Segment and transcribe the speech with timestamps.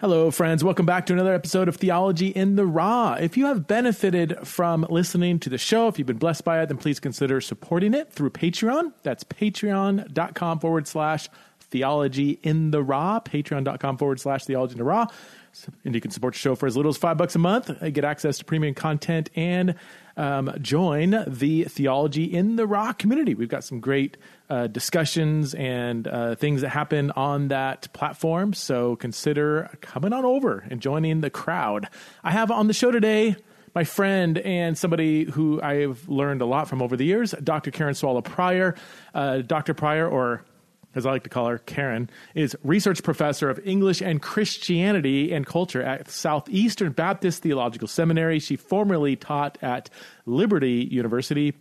[0.00, 0.64] Hello, friends.
[0.64, 3.18] Welcome back to another episode of Theology in the Raw.
[3.20, 6.68] If you have benefited from listening to the show, if you've been blessed by it,
[6.68, 8.94] then please consider supporting it through Patreon.
[9.02, 11.28] That's patreon.com forward slash
[11.60, 15.06] theology in the raw, patreon.com forward slash theology in the raw.
[15.84, 18.02] And you can support the show for as little as five bucks a month, get
[18.02, 19.74] access to premium content, and
[20.20, 23.34] um, join the Theology in the Raw community.
[23.34, 24.18] We've got some great
[24.50, 28.52] uh, discussions and uh, things that happen on that platform.
[28.52, 31.88] So consider coming on over and joining the crowd.
[32.22, 33.36] I have on the show today
[33.74, 37.70] my friend and somebody who I've learned a lot from over the years, Dr.
[37.70, 38.74] Karen Swallow Prior.
[39.14, 39.72] Uh, Dr.
[39.72, 40.44] Prior, or
[40.94, 45.46] as I like to call her, Karen, is research professor of English and Christianity and
[45.46, 48.40] culture at Southeastern Baptist Theological Seminary.
[48.40, 49.88] She formerly taught at
[50.26, 51.54] Liberty University.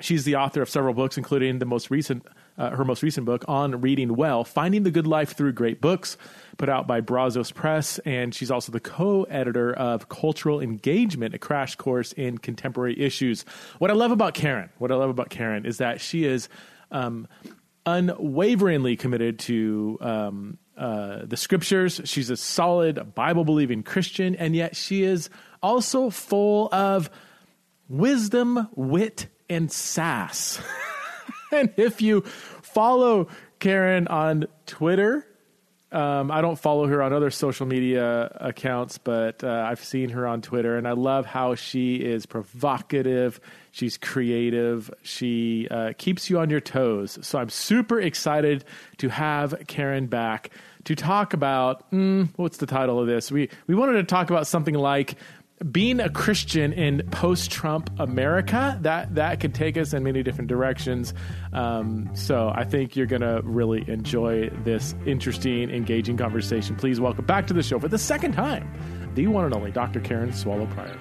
[0.00, 2.26] She's the author of several books, including the most recent,
[2.58, 6.18] uh, her most recent book on reading well, finding the good life through great books,
[6.58, 11.76] put out by Brazos Press, and she's also the co-editor of Cultural Engagement, a crash
[11.76, 13.44] course in contemporary issues.
[13.78, 16.48] What I love about Karen, what I love about Karen is that she is
[16.90, 17.26] um,
[17.86, 22.00] unwaveringly committed to um, uh, the scriptures.
[22.04, 25.30] She's a solid Bible believing Christian, and yet she is
[25.62, 27.08] also full of
[27.88, 30.60] wisdom, wit, and sass.
[31.52, 32.22] and if you
[32.62, 33.28] follow
[33.60, 35.26] Karen on Twitter,
[35.96, 40.26] um, I don't follow her on other social media accounts, but uh, I've seen her
[40.26, 43.40] on Twitter, and I love how she is provocative.
[43.72, 44.92] She's creative.
[45.02, 47.18] She uh, keeps you on your toes.
[47.22, 48.66] So I'm super excited
[48.98, 50.50] to have Karen back
[50.84, 53.32] to talk about mm, what's the title of this?
[53.32, 55.16] We we wanted to talk about something like
[55.70, 61.14] being a Christian in post-Trump America, that that could take us in many different directions.
[61.52, 66.76] Um, so I think you're going to really enjoy this interesting, engaging conversation.
[66.76, 68.70] Please welcome back to the show for the second time,
[69.14, 70.00] the one and only Dr.
[70.00, 70.96] Karen Swallow Prior.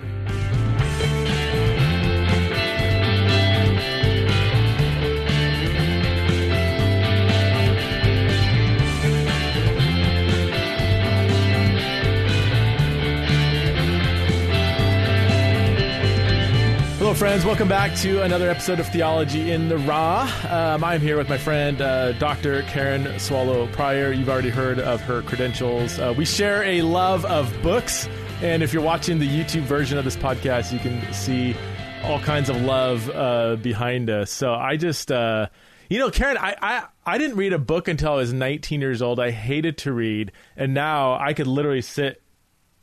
[17.15, 17.45] Friends.
[17.45, 20.30] Welcome back to another episode of Theology in the Raw.
[20.49, 22.64] Um, I'm here with my friend, uh, Dr.
[22.64, 24.11] Karen Swallow Prior.
[24.11, 25.98] You've already heard of her credentials.
[25.98, 28.09] Uh, we share a love of books.
[28.42, 31.55] And if you're watching the YouTube version of this podcast, you can see
[32.04, 34.30] all kinds of love uh, behind us.
[34.30, 35.48] So I just, uh,
[35.89, 39.02] you know, Karen, I, I, I didn't read a book until I was 19 years
[39.02, 39.21] old.
[39.21, 40.33] I hated to read.
[40.58, 42.21] And now I could literally sit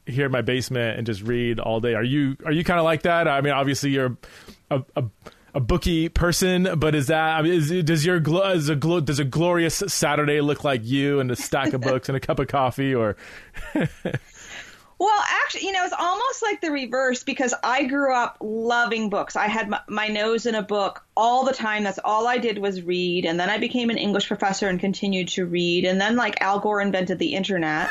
[0.07, 1.95] here in my basement and just read all day.
[1.95, 3.29] Are you are you kind of like that?
[3.29, 4.17] I mean, obviously you're
[4.71, 5.05] a, a,
[5.55, 8.21] a bookie person, but is that I mean, is, does your
[8.51, 12.17] is a does a glorious Saturday look like you and a stack of books and
[12.17, 13.17] a cup of coffee or?
[15.03, 19.35] Well, actually, you know, it's almost like the reverse because I grew up loving books.
[19.35, 21.83] I had my, my, nose in a book all the time.
[21.83, 23.27] That's all I did was read.
[23.27, 25.87] And then I became an English professor and continued to read.
[25.87, 27.91] And then, like, Al Gore invented the internet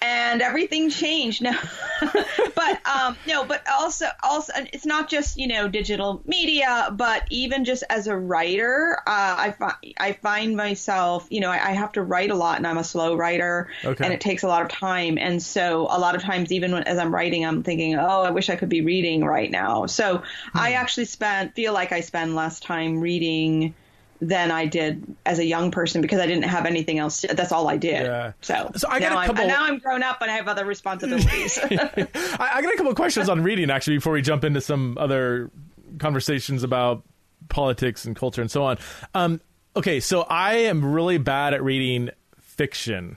[0.00, 1.42] and everything changed.
[2.02, 2.14] No,
[2.54, 7.66] but um, no, but also also it's not just you know digital media, but even
[7.66, 11.92] just as a writer, uh, I find I find myself you know I, I, have
[11.92, 14.02] to write a lot, and I'm a slow writer, okay.
[14.02, 16.84] and it takes a lot of time, and so a lot of times even when,
[16.84, 19.84] as I'm writing, I'm thinking, oh, I wish I could be reading right now.
[19.84, 20.18] So
[20.52, 20.58] hmm.
[20.58, 23.74] I actually spend feel like I spend less time reading
[24.20, 27.22] than I did as a young person because I didn't have anything else.
[27.22, 28.04] To, that's all I did.
[28.04, 28.32] Yeah.
[28.42, 29.42] So, so I got now, a couple...
[29.42, 31.58] I'm, now I'm grown up and I have other responsibilities.
[31.62, 32.06] I,
[32.38, 35.50] I got a couple of questions on reading actually before we jump into some other
[35.98, 37.02] conversations about
[37.48, 38.78] politics and culture and so on.
[39.14, 39.40] Um,
[39.74, 42.10] okay, so I am really bad at reading
[42.40, 43.16] fiction,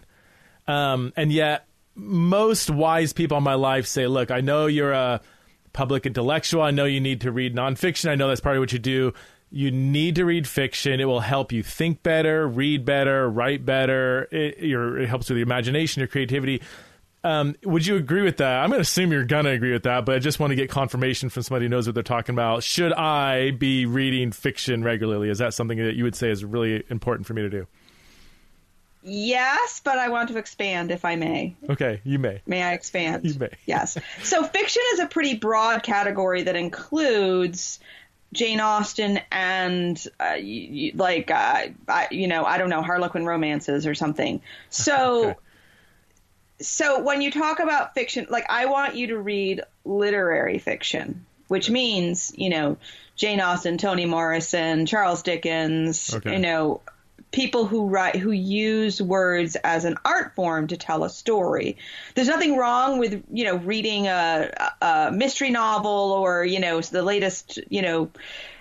[0.68, 5.22] um, and yet most wise people in my life say, "Look, I know you're a."
[5.74, 6.62] public intellectual.
[6.62, 8.08] I know you need to read nonfiction.
[8.08, 9.12] I know that's part of what you do
[9.54, 11.00] you need to read fiction.
[11.00, 14.28] It will help you think better, read better, write better.
[14.32, 16.64] It, it helps with your imagination, your creativity.
[17.24, 18.64] Um, would you agree with that?
[18.64, 20.56] I'm going to assume you're going to agree with that, but I just want to
[20.56, 22.64] get confirmation from somebody who knows what they're talking about.
[22.64, 25.30] Should I be reading fiction regularly?
[25.30, 27.68] Is that something that you would say is really important for me to do?
[29.04, 31.56] Yes, but I want to expand if I may.
[31.70, 32.42] Okay, you may.
[32.48, 33.26] May I expand?
[33.26, 33.50] You may.
[33.66, 33.98] Yes.
[34.24, 37.80] So fiction is a pretty broad category that includes
[38.34, 43.88] Jane Austen and uh, you, like uh, I, you know I don't know Harlequin romances
[43.88, 44.42] or something.
[44.70, 45.40] So okay.
[46.60, 51.70] so when you talk about fiction, like I want you to read literary fiction, which
[51.70, 52.78] means you know
[53.16, 56.34] Jane Austen, Toni Morrison, Charles Dickens, okay.
[56.34, 56.82] you know
[57.34, 61.78] people who write who use words as an art form to tell a story.
[62.16, 67.04] There's nothing wrong with you know reading a, a mystery novel or you know the
[67.04, 68.12] latest you know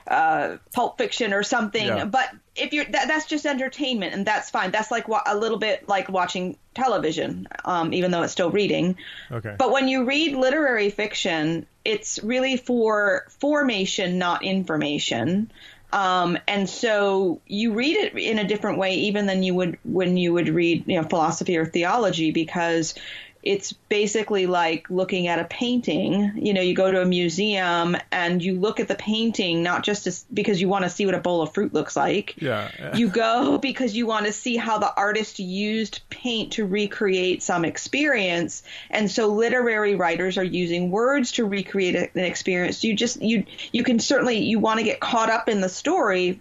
[0.09, 1.87] uh, Pulp Fiction or something.
[1.87, 2.05] Yeah.
[2.07, 4.71] But if you're that, that's just entertainment, and that's fine.
[4.71, 8.97] That's like wa- a little bit like watching television, um, even though it's still reading.
[9.31, 9.55] Okay.
[9.59, 15.53] But when you read literary fiction, it's really for formation, not information.
[15.93, 20.17] Um, and so you read it in a different way, even than you would when
[20.17, 22.95] you would read, you know, philosophy or theology, because
[23.43, 26.33] it's basically like looking at a painting.
[26.37, 30.05] You know, you go to a museum and you look at the painting not just
[30.05, 32.41] to, because you want to see what a bowl of fruit looks like.
[32.41, 32.71] Yeah.
[32.95, 37.65] you go because you want to see how the artist used paint to recreate some
[37.65, 38.63] experience.
[38.91, 42.85] And so literary writers are using words to recreate an experience.
[42.85, 46.41] You just you you can certainly you want to get caught up in the story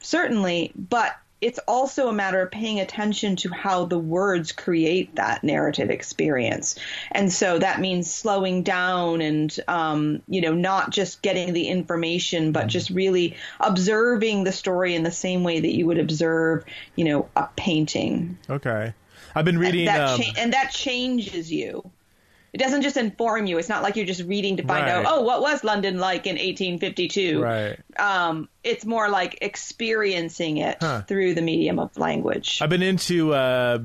[0.00, 5.44] certainly, but it's also a matter of paying attention to how the words create that
[5.44, 6.74] narrative experience.
[7.12, 12.52] And so that means slowing down and, um, you know, not just getting the information,
[12.52, 16.64] but just really observing the story in the same way that you would observe,
[16.96, 18.38] you know, a painting.
[18.48, 18.94] Okay.
[19.34, 19.86] I've been reading.
[19.86, 21.90] And that, um, cha- and that changes you
[22.54, 23.58] it doesn't just inform you.
[23.58, 25.04] It's not like you're just reading to find right.
[25.04, 27.42] out, oh, what was London like in 1852?
[27.42, 27.76] Right.
[27.98, 31.02] Um, it's more like experiencing it huh.
[31.02, 32.60] through the medium of language.
[32.62, 33.80] I've been into uh,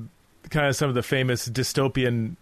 [0.51, 2.35] kind of some of the famous dystopian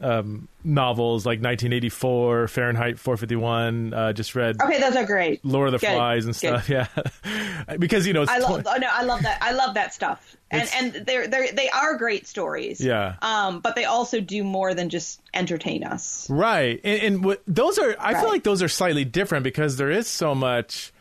[0.00, 3.94] um, novels like 1984, Fahrenheit 451.
[3.94, 4.60] Uh, just read.
[4.60, 5.44] Okay, those are great.
[5.44, 5.94] Lord of the Good.
[5.94, 6.66] Flies and stuff.
[6.66, 6.76] Good.
[7.26, 8.66] Yeah, because you know, I love.
[8.66, 9.38] Oh, no, I love that.
[9.40, 10.36] I love that stuff.
[10.50, 12.80] And and they're they they are great stories.
[12.80, 13.16] Yeah.
[13.22, 16.28] Um, but they also do more than just entertain us.
[16.28, 17.96] Right, and, and what, those are.
[17.98, 18.20] I right.
[18.20, 20.92] feel like those are slightly different because there is so much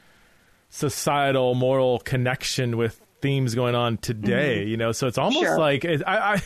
[0.70, 4.70] societal moral connection with themes going on today, mm-hmm.
[4.70, 4.92] you know.
[4.92, 5.60] So it's almost sure.
[5.60, 6.32] like it, I, I,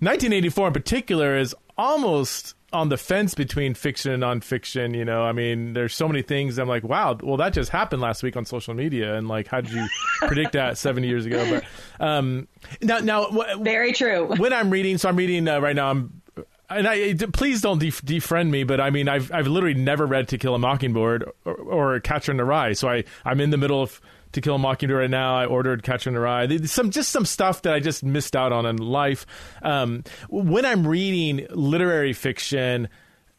[0.00, 4.94] 1984 in particular is almost on the fence between fiction and nonfiction.
[4.94, 6.58] You know, I mean, there's so many things.
[6.58, 9.60] I'm like, wow, well, that just happened last week on social media, and like, how
[9.60, 9.86] did you
[10.22, 11.60] predict that 70 years ago?
[11.98, 12.48] But um,
[12.82, 13.28] now, now,
[13.60, 14.26] very true.
[14.36, 15.90] When I'm reading, so I'm reading uh, right now.
[15.90, 16.22] I'm
[16.70, 20.28] and I please don't def- defriend me, but I mean, I've I've literally never read
[20.28, 23.56] To Kill a Mockingbird or, or Catcher in the Rye, so I I'm in the
[23.56, 24.02] middle of
[24.32, 25.36] to Kill a Mockingbird right now.
[25.36, 26.68] I ordered Catcher in the.
[26.68, 29.26] Some just some stuff that I just missed out on in life.
[29.62, 32.88] Um, when I'm reading literary fiction,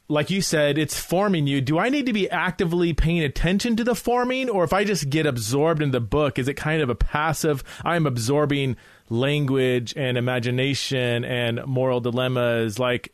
[0.10, 1.62] like you said, it's forming you.
[1.62, 5.10] Do I need to be actively paying attention to the forming, or if I just
[5.10, 7.64] get absorbed in the book, is it kind of a passive?
[7.86, 8.76] I'm absorbing
[9.10, 12.80] language and imagination and moral dilemmas.
[12.80, 13.14] Like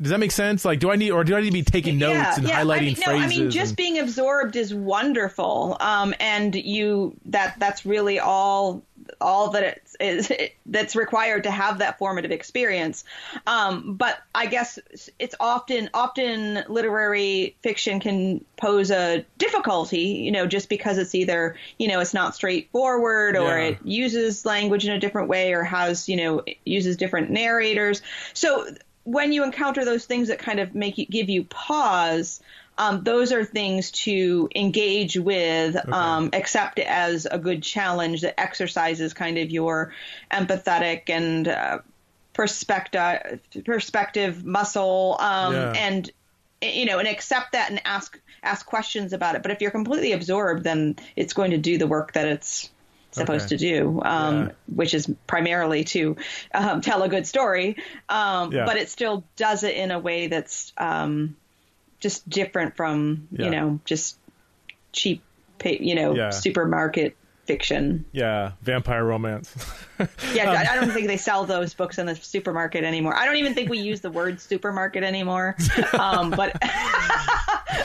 [0.00, 0.64] does that make sense?
[0.64, 2.62] Like, do I need, or do I need to be taking notes yeah, and yeah.
[2.62, 3.06] highlighting I mean, phrases?
[3.06, 3.76] No, I mean, just and...
[3.76, 5.76] being absorbed is wonderful.
[5.80, 8.82] Um, and you, that, that's really all,
[9.20, 13.04] all that it's, is, it, that's required to have that formative experience.
[13.46, 14.78] Um, but I guess
[15.18, 21.56] it's often, often literary fiction can pose a difficulty, you know, just because it's either,
[21.76, 23.68] you know, it's not straightforward or yeah.
[23.68, 28.00] it uses language in a different way or has, you know, uses different narrators.
[28.32, 28.68] So,
[29.08, 32.40] when you encounter those things that kind of make you give you pause,
[32.76, 35.90] um, those are things to engage with, okay.
[35.90, 39.94] um, accept as a good challenge that exercises kind of your
[40.30, 41.78] empathetic and uh,
[42.34, 45.72] perspective perspective muscle, um, yeah.
[45.74, 46.10] and
[46.60, 49.42] you know, and accept that and ask ask questions about it.
[49.42, 52.68] But if you're completely absorbed, then it's going to do the work that it's
[53.10, 53.56] supposed okay.
[53.56, 54.52] to do, um, yeah.
[54.74, 56.16] which is primarily to
[56.54, 57.76] um, tell a good story.
[58.08, 58.64] Um, yeah.
[58.64, 61.36] But it still does it in a way that's um,
[62.00, 63.44] just different from, yeah.
[63.44, 64.18] you know, just
[64.92, 65.22] cheap,
[65.64, 67.16] you know, supermarket
[67.48, 68.04] fiction.
[68.12, 69.52] Yeah, vampire romance.
[70.34, 73.16] yeah, I don't think they sell those books in the supermarket anymore.
[73.16, 75.56] I don't even think we use the word supermarket anymore.
[75.98, 76.52] Um, but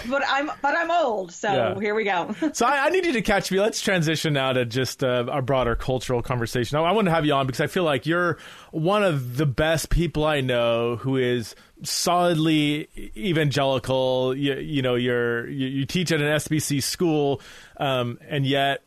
[0.09, 1.79] but I'm but I'm old, so yeah.
[1.79, 2.35] here we go.
[2.51, 3.59] so I, I, need you to catch me.
[3.59, 6.77] Let's transition now to just uh, a broader cultural conversation.
[6.77, 8.37] I, I want to have you on because I feel like you're
[8.71, 14.35] one of the best people I know who is solidly evangelical.
[14.35, 17.41] You, you know, you're you, you, teach at an SBC school,
[17.77, 18.83] um, and yet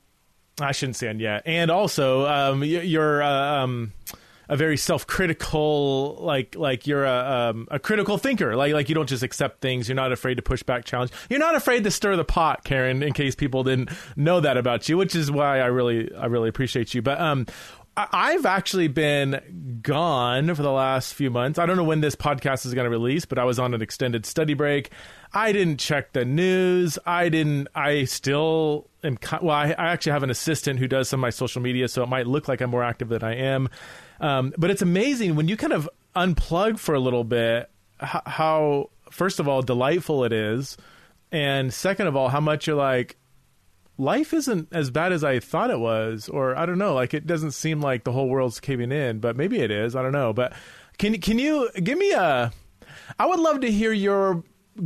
[0.61, 3.23] I shouldn't say yet, and also um, you're.
[3.23, 3.93] Uh, um,
[4.49, 8.55] a very self-critical like like you're a um, a critical thinker.
[8.57, 9.89] Like like you don't just accept things.
[9.89, 11.11] You're not afraid to push back challenge.
[11.29, 14.89] You're not afraid to stir the pot Karen in case people didn't know that about
[14.89, 17.03] you which is why I really I really appreciate you.
[17.03, 17.47] But um
[17.97, 21.59] I've actually been gone for the last few months.
[21.59, 23.81] I don't know when this podcast is going to release, but I was on an
[23.81, 24.91] extended study break.
[25.33, 26.99] I didn't check the news.
[27.07, 27.69] I didn't.
[27.75, 29.19] I still am.
[29.41, 32.03] Well, I, I actually have an assistant who does some of my social media, so
[32.03, 33.69] it might look like I'm more active than I am.
[34.21, 37.71] Um, but it's amazing when you kind of unplug for a little bit.
[37.99, 40.77] How, how first of all delightful it is,
[41.33, 43.17] and second of all, how much you're like
[43.99, 46.95] life isn't as bad as I thought it was, or I don't know.
[46.95, 49.97] Like it doesn't seem like the whole world's caving in, but maybe it is.
[49.97, 50.33] I don't know.
[50.33, 50.53] But
[50.99, 52.53] can can you give me a?
[53.19, 54.43] I would love to hear your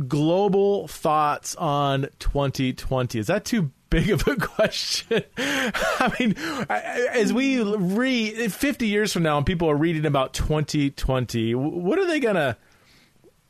[0.07, 3.19] global thoughts on 2020.
[3.19, 5.23] Is that too big of a question?
[5.37, 6.35] I mean,
[6.69, 12.07] as we read 50 years from now, and people are reading about 2020, what are
[12.07, 12.57] they gonna?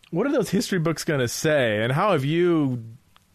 [0.10, 1.82] What are those history books to say?
[1.82, 2.84] And how have you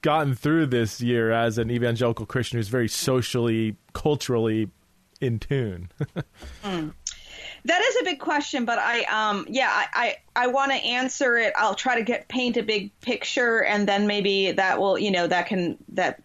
[0.06, 4.70] gotten through this year as an evangelical Christian who's very socially, culturally
[5.20, 5.90] in tune?
[6.62, 6.94] mm.
[7.64, 11.36] That is a big question, but I, um, yeah, I, I, I want to answer
[11.36, 11.54] it.
[11.56, 15.26] I'll try to get paint a big picture, and then maybe that will, you know,
[15.26, 16.22] that can that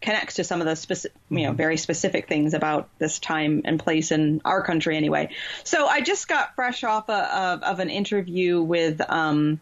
[0.00, 1.56] connects to some of the specific, you know, mm-hmm.
[1.56, 5.30] very specific things about this time and place in our country, anyway.
[5.64, 9.00] So I just got fresh off a, of, of an interview with.
[9.10, 9.58] Um,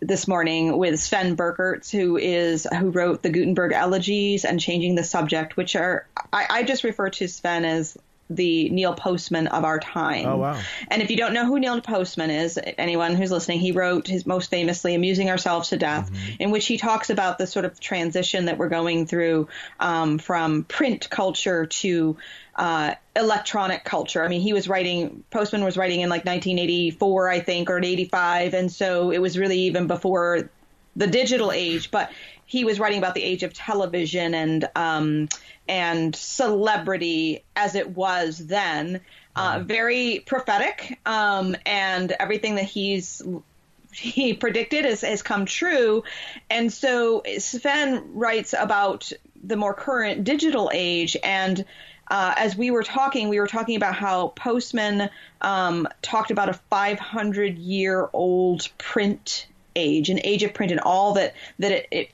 [0.00, 5.04] this morning with Sven Birkerts, who is who wrote the Gutenberg elegies and changing the
[5.04, 7.96] subject, which are I, I just refer to Sven as
[8.30, 10.26] the Neil Postman of our time.
[10.26, 10.60] Oh wow!
[10.88, 14.26] And if you don't know who Neil Postman is, anyone who's listening, he wrote his
[14.26, 16.42] most famously "Amusing Ourselves to Death," mm-hmm.
[16.42, 19.48] in which he talks about the sort of transition that we're going through
[19.80, 22.16] um, from print culture to
[22.58, 24.24] uh, electronic culture.
[24.24, 28.54] I mean, he was writing, Postman was writing in like 1984, I think, or 85.
[28.54, 30.50] And so it was really even before
[30.96, 32.10] the digital age, but
[32.48, 35.28] he was writing about the age of television and, um,
[35.68, 39.00] and celebrity as it was then.
[39.36, 43.22] Uh, very prophetic, um, and everything that he's
[43.92, 46.02] he predicted has, has come true.
[46.50, 51.64] And so Sven writes about the more current digital age and
[52.10, 55.10] uh, as we were talking, we were talking about how Postman
[55.42, 61.14] um, talked about a 500 year old print age, an age of print, and all
[61.14, 62.10] that that it, it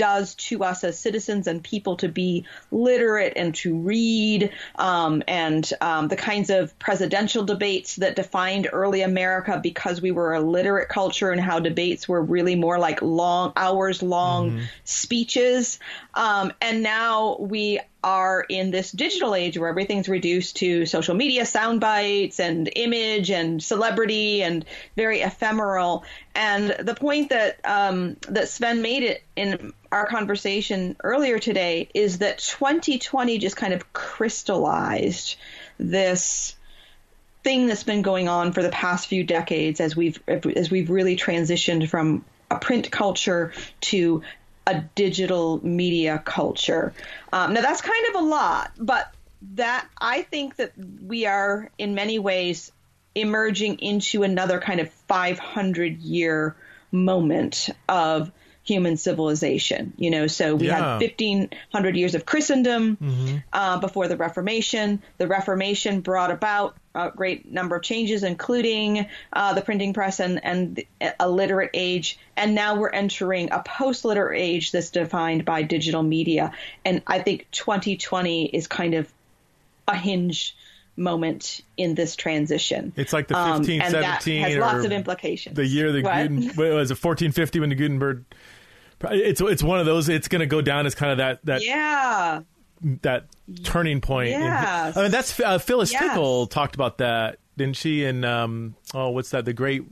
[0.00, 5.70] does to us as citizens and people to be literate and to read, um, and
[5.82, 10.88] um, the kinds of presidential debates that defined early America because we were a literate
[10.88, 14.64] culture and how debates were really more like long, hours long mm-hmm.
[14.84, 15.78] speeches.
[16.14, 21.44] Um, and now we are in this digital age where everything's reduced to social media
[21.44, 24.64] sound bites and image and celebrity and
[24.96, 26.04] very ephemeral.
[26.34, 32.18] And the point that um, that Sven made it in our conversation earlier today is
[32.18, 35.36] that 2020 just kind of crystallized
[35.78, 36.56] this
[37.42, 41.16] thing that's been going on for the past few decades as we've as we've really
[41.16, 44.22] transitioned from a print culture to
[44.66, 46.92] a digital media culture.
[47.32, 49.12] Um, now that's kind of a lot, but
[49.54, 52.72] that I think that we are in many ways
[53.14, 56.54] emerging into another kind of 500 year
[56.92, 58.30] moment of
[58.62, 59.94] human civilization.
[59.96, 60.76] You know, so we yeah.
[60.76, 63.36] had 1500 years of Christendom mm-hmm.
[63.52, 65.02] uh, before the Reformation.
[65.18, 70.44] The Reformation brought about a great number of changes, including uh, the printing press and,
[70.44, 70.82] and
[71.18, 72.18] a literate age.
[72.36, 76.52] And now we're entering a post literate age that's defined by digital media.
[76.84, 79.12] And I think 2020 is kind of
[79.86, 80.56] a hinge
[80.96, 82.92] moment in this transition.
[82.96, 85.56] It's like the 1517 um, has lots of implications.
[85.56, 88.24] The year the Guten, was it 1450 when the Gutenberg
[89.10, 91.64] it's it's one of those it's going to go down as kind of that that
[91.64, 92.42] Yeah.
[93.02, 93.26] That
[93.64, 94.30] turning point.
[94.30, 94.92] Yeah.
[94.94, 96.02] I mean that's uh, Phyllis yes.
[96.02, 98.04] Tickle talked about that, didn't she?
[98.04, 99.84] And um oh what's that the great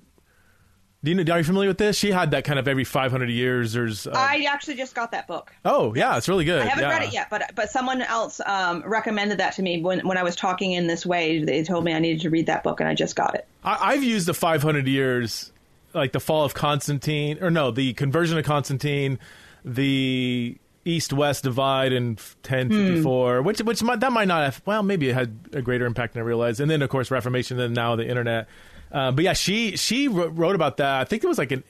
[1.05, 1.97] do you know, are you familiar with this?
[1.97, 3.73] She had that kind of every 500 years.
[3.73, 4.09] There's.
[4.09, 5.53] Uh, I actually just got that book.
[5.65, 6.61] Oh yeah, it's really good.
[6.61, 6.91] I haven't yeah.
[6.91, 10.25] read it yet, but but someone else um, recommended that to me when when I
[10.25, 11.45] was talking in this way.
[11.45, 13.47] They told me I needed to read that book, and I just got it.
[13.63, 15.53] I, have used the 500 years,
[15.95, 19.21] like the fall of Constantine, or no, the conversion of Constantine,
[19.65, 20.57] the
[20.89, 23.47] east-west divide in 1054, hmm.
[23.47, 24.63] which which might, that might not have.
[24.65, 26.61] Well, maybe it had a greater impact than I realized.
[26.61, 28.49] And then of course Reformation, and now the internet.
[28.91, 31.01] Uh, but yeah, she she wrote about that.
[31.01, 31.63] I think it was like an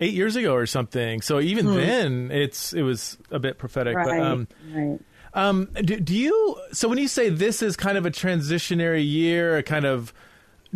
[0.00, 1.20] eight years ago or something.
[1.20, 1.74] So even hmm.
[1.74, 3.96] then, it's it was a bit prophetic.
[3.96, 5.00] Right, but, um, right.
[5.34, 6.60] Um, do, do, you?
[6.72, 10.12] So when you say this is kind of a transitionary year, a kind of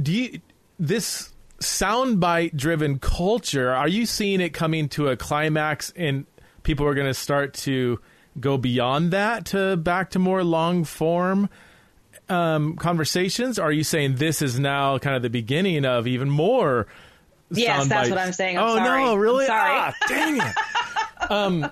[0.01, 0.41] do you
[0.79, 3.73] this soundbite driven culture?
[3.73, 6.27] Are you seeing it coming to a climax, and
[6.67, 7.99] people are going to start to
[8.39, 11.49] go beyond that to back to more long form?
[12.29, 13.59] um, conversations?
[13.59, 16.87] Are you saying this is now kind of the beginning of even more?
[17.51, 18.11] Yes, that's bites?
[18.11, 18.59] what I'm saying.
[18.59, 19.05] I'm oh sorry.
[19.05, 19.45] no, really?
[19.45, 19.73] I'm sorry.
[19.73, 20.55] Ah, dang it.
[21.29, 21.71] Um, no,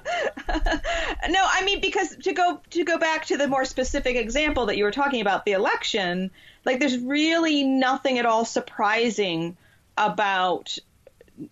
[0.48, 4.82] I mean because to go to go back to the more specific example that you
[4.82, 6.32] were talking about, the election,
[6.64, 9.56] like there's really nothing at all surprising
[9.96, 10.76] about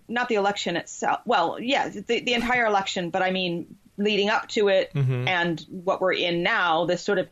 [0.09, 1.21] not the election itself.
[1.25, 5.29] Well, yeah, the, the entire election, but I mean leading up to it mm-hmm.
[5.29, 7.29] and what we're in now, this sort of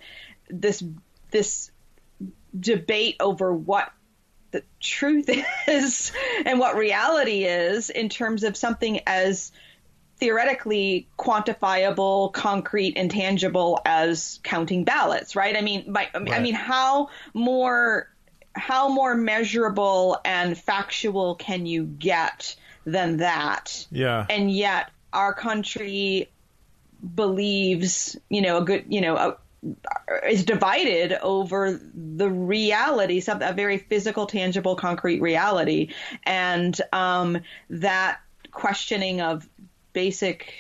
[0.48, 0.82] this
[1.30, 1.70] this
[2.58, 3.92] debate over what
[4.50, 5.30] the truth
[5.68, 6.12] is
[6.44, 9.52] and what reality is in terms of something as
[10.18, 15.56] theoretically quantifiable, concrete, and tangible as counting ballots, right?
[15.56, 16.32] I mean, by, right.
[16.32, 18.09] I mean, how more
[18.54, 23.86] how more measurable and factual can you get than that?
[23.90, 24.26] Yeah.
[24.28, 26.30] And yet our country
[27.14, 29.36] believes, you know, a good, you know, a,
[30.28, 35.92] is divided over the reality, some a very physical, tangible, concrete reality,
[36.24, 37.38] and um,
[37.68, 39.48] that questioning of
[39.92, 40.54] basic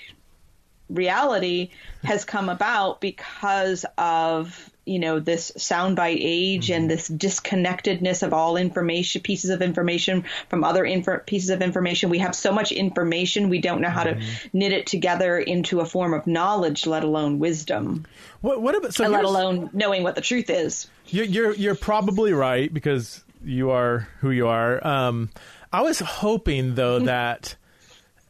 [0.90, 1.70] reality
[2.04, 6.82] has come about because of you know this soundbite age mm-hmm.
[6.82, 12.10] and this disconnectedness of all information pieces of information from other inf- pieces of information
[12.10, 14.20] we have so much information we don't know how mm-hmm.
[14.20, 18.06] to knit it together into a form of knowledge let alone wisdom
[18.40, 22.32] what, what about so let alone knowing what the truth is you're, you're, you're probably
[22.32, 25.30] right because you are who you are um,
[25.72, 27.54] i was hoping though that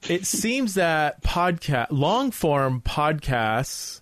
[0.08, 3.99] it seems that podcast long form podcasts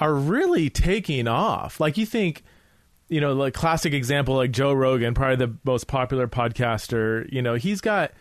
[0.00, 1.78] are really taking off.
[1.78, 2.42] Like you think,
[3.08, 7.54] you know, like classic example like Joe Rogan, probably the most popular podcaster, you know,
[7.54, 8.12] he's got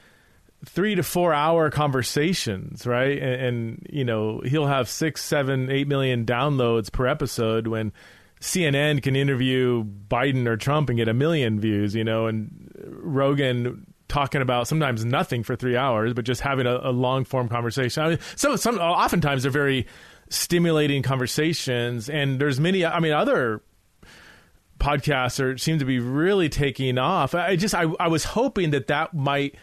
[0.66, 3.18] three to four hour conversations, right?
[3.18, 7.94] And, and, you know, he'll have six, seven, eight million downloads per episode when
[8.42, 13.86] CNN can interview Biden or Trump and get a million views, you know, and Rogan
[14.10, 18.04] talking about sometimes nothing for three hours, but just having a, a long form conversation.
[18.04, 19.88] I mean, so some oftentimes they're very
[20.30, 22.86] stimulating conversations, and there's many.
[22.86, 23.62] I mean, other
[24.80, 27.36] podcasts are seem to be really taking off.
[27.36, 29.56] I just I, I was hoping that that might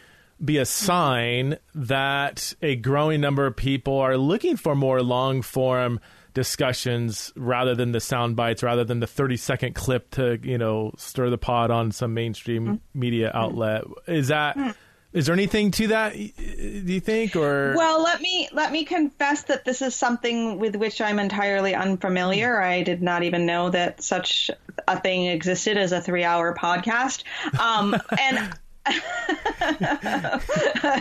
[0.45, 5.99] be a sign that a growing number of people are looking for more long form
[6.35, 10.93] discussions rather than the sound bites, rather than the 30 second clip to, you know,
[10.99, 13.01] stir the pot on some mainstream mm-hmm.
[13.01, 13.85] media outlet.
[14.07, 14.75] Is that mm.
[15.17, 19.45] Is there anything to that do you think or Well, let me let me confess
[19.45, 22.61] that this is something with which I'm entirely unfamiliar.
[22.61, 24.51] I did not even know that such
[24.87, 27.25] a thing existed as a 3-hour podcast.
[27.59, 28.55] Um, and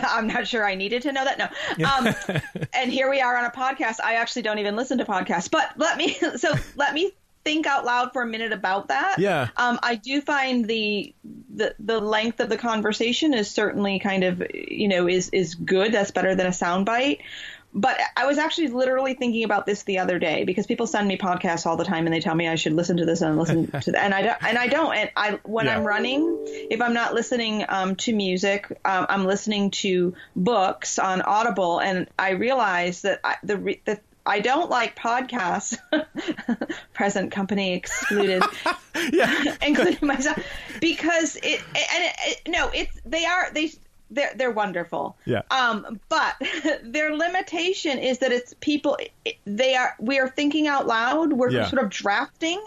[0.04, 1.52] I'm not sure I needed to know that.
[1.78, 1.86] No.
[1.86, 2.40] Um,
[2.72, 3.96] and here we are on a podcast.
[4.02, 7.12] I actually don't even listen to podcasts, but let me, so let me
[7.46, 9.20] think out loud for a minute about that.
[9.20, 9.48] Yeah.
[9.56, 11.14] Um, I do find the,
[11.54, 15.92] the, the length of the conversation is certainly kind of, you know, is, is good.
[15.92, 17.20] That's better than a soundbite.
[17.72, 21.18] But I was actually literally thinking about this the other day because people send me
[21.18, 23.66] podcasts all the time and they tell me I should listen to this and listen
[23.82, 24.96] to that, and I don't, and I don't.
[24.96, 25.76] And I when yeah.
[25.76, 31.20] I'm running, if I'm not listening um, to music, um, I'm listening to books on
[31.20, 35.78] Audible, and I realize that I, the the I don't like podcasts.
[36.92, 38.42] Present company excluded.
[39.12, 40.38] yeah, including myself,
[40.80, 43.70] because it and it, it, no, it's they are they
[44.10, 45.16] they're they're wonderful.
[45.24, 45.42] Yeah.
[45.50, 46.34] Um, but
[46.82, 48.98] their limitation is that it's people.
[49.44, 51.32] They are we are thinking out loud.
[51.32, 51.68] We're yeah.
[51.68, 52.62] sort of drafting,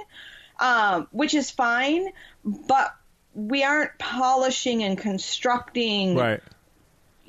[0.60, 2.10] um, which is fine,
[2.44, 2.96] but
[3.34, 6.16] we aren't polishing and constructing.
[6.16, 6.42] Right.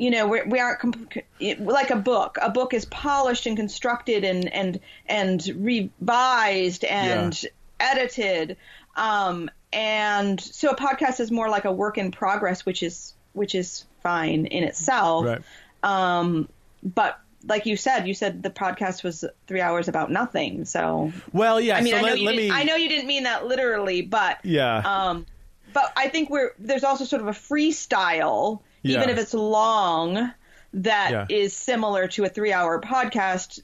[0.00, 1.12] You know, we're, we aren't comp-
[1.60, 2.38] like a book.
[2.40, 7.50] A book is polished and constructed and and and revised and yeah.
[7.78, 8.56] edited.
[8.96, 13.54] Um, and so a podcast is more like a work in progress, which is which
[13.54, 15.26] is fine in itself.
[15.26, 15.42] Right.
[15.82, 16.48] Um,
[16.82, 20.64] but like you said, you said the podcast was three hours about nothing.
[20.64, 21.76] So well, yeah.
[21.76, 22.50] I mean, so I, know let, let me...
[22.50, 24.78] I know you didn't mean that literally, but yeah.
[24.78, 25.26] Um,
[25.72, 28.98] but I think we're there's also sort of a freestyle, yeah.
[28.98, 30.32] even if it's long,
[30.72, 31.26] that yeah.
[31.28, 33.60] is similar to a three-hour podcast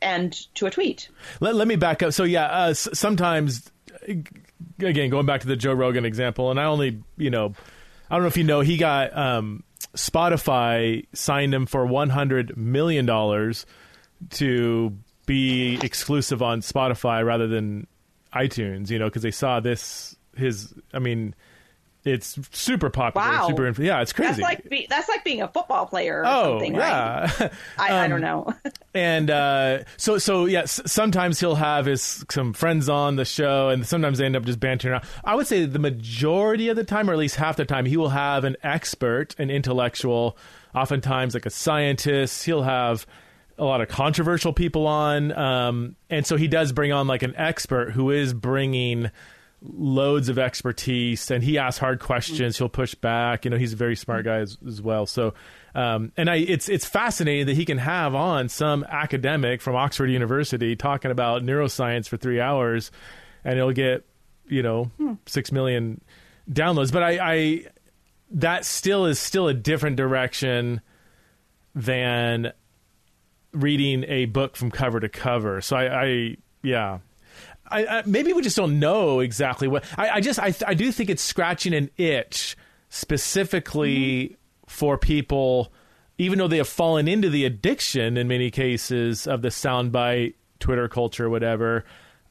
[0.00, 1.08] and to a tweet.
[1.40, 2.12] Let, let me back up.
[2.12, 3.70] So yeah, uh, sometimes
[4.78, 7.54] again going back to the Joe Rogan example, and I only you know
[8.10, 12.56] I don't know if you know he got um, Spotify signed him for one hundred
[12.56, 13.66] million dollars
[14.30, 17.86] to be exclusive on Spotify rather than
[18.32, 18.90] iTunes.
[18.90, 20.72] You know, because they saw this his.
[20.94, 21.34] I mean,
[22.08, 23.26] it's super popular.
[23.28, 23.48] Wow.
[23.48, 24.30] Super, inf- yeah, it's crazy.
[24.30, 27.30] That's like be, that's like being a football player or oh, something, yeah.
[27.40, 27.52] right?
[27.78, 28.52] I, I don't know.
[28.94, 33.68] and uh, so so yeah, s- sometimes he'll have his some friends on the show,
[33.68, 35.04] and sometimes they end up just bantering around.
[35.24, 37.96] I would say the majority of the time, or at least half the time, he
[37.96, 40.36] will have an expert, an intellectual,
[40.74, 42.44] oftentimes like a scientist.
[42.44, 43.06] He'll have
[43.58, 47.34] a lot of controversial people on, um, and so he does bring on like an
[47.36, 49.10] expert who is bringing
[49.60, 53.76] loads of expertise and he asks hard questions he'll push back you know he's a
[53.76, 55.34] very smart guy as, as well so
[55.78, 60.08] um, and I, it's it's fascinating that he can have on some academic from Oxford
[60.08, 62.90] University talking about neuroscience for three hours,
[63.44, 64.04] and he'll get
[64.48, 64.90] you know
[65.26, 66.00] six million
[66.50, 66.92] downloads.
[66.92, 67.64] But I, I
[68.32, 70.80] that still is still a different direction
[71.76, 72.52] than
[73.52, 75.60] reading a book from cover to cover.
[75.60, 76.98] So I, I yeah.
[77.70, 79.84] I, I, maybe we just don't know exactly what.
[79.96, 82.56] I, I just I, I do think it's scratching an itch
[82.88, 85.72] specifically for people,
[86.18, 90.88] even though they have fallen into the addiction in many cases of the soundbite Twitter
[90.88, 91.84] culture, or whatever.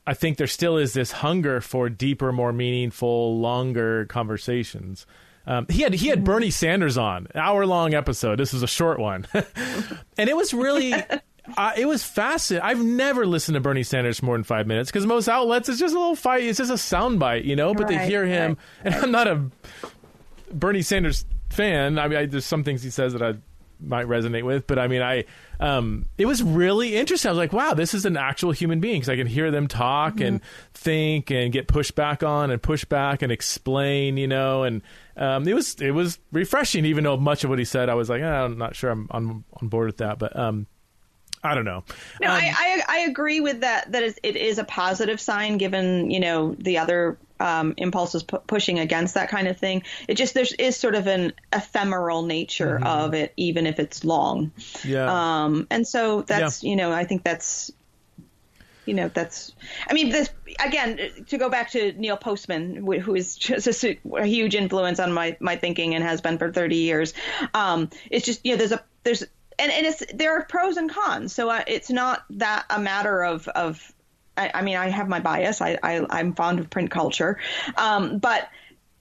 [0.05, 5.05] I think there still is this hunger for deeper, more meaningful, longer conversations.
[5.45, 8.37] Um, he had he had Bernie Sanders on hour long episode.
[8.37, 10.93] This was a short one, and it was really
[11.55, 12.67] uh, it was fascinating.
[12.67, 15.79] I've never listened to Bernie Sanders for more than five minutes because most outlets it's
[15.79, 16.43] just a little fight.
[16.43, 17.73] It's just a soundbite, you know.
[17.73, 19.45] But they hear him, right, and I'm not a
[20.51, 21.99] Bernie Sanders fan.
[21.99, 23.35] I mean, I, there's some things he says that I
[23.79, 25.25] might resonate with, but I mean, I
[25.59, 27.29] um, it was really interesting.
[27.29, 29.67] I was like, wow, this is an actual human being because I can hear them
[29.67, 30.41] talk and
[30.73, 34.81] think and get pushed back on and push back and explain, you know, and
[35.15, 36.85] um, it was it was refreshing.
[36.85, 39.07] Even though much of what he said, I was like, eh, I'm not sure I'm
[39.11, 40.67] on on board with that, but um,
[41.43, 41.83] I don't know.
[42.21, 43.91] No, Um, I, I I agree with that.
[43.91, 48.39] That is, it is a positive sign, given you know the other um, impulses pu-
[48.39, 49.83] pushing against that kind of thing.
[50.07, 54.51] It just there is sort of an ephemeral nature of it, even if it's long.
[54.57, 54.89] Mm-hmm.
[54.89, 55.43] yeah.
[55.43, 57.71] Um, and so that's you know I think that's
[58.85, 59.53] you know that's
[59.87, 60.29] I mean this
[60.65, 65.11] again to go back to Neil Postman who is just a, a huge influence on
[65.11, 67.13] my my thinking and has been for 30 years
[67.53, 69.23] um it's just you know there's a there's
[69.59, 71.33] and, and it's there are pros and cons.
[71.33, 73.91] So uh, it's not that a matter of of
[74.35, 75.61] I, I mean I have my bias.
[75.61, 77.39] I, I I'm fond of print culture.
[77.75, 78.49] Um but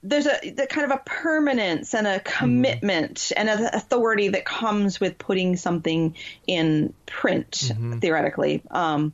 [0.03, 4.99] there's a the kind of a permanence and a commitment and an authority that comes
[4.99, 6.15] with putting something
[6.45, 8.63] in print theoretically.
[8.71, 9.13] Um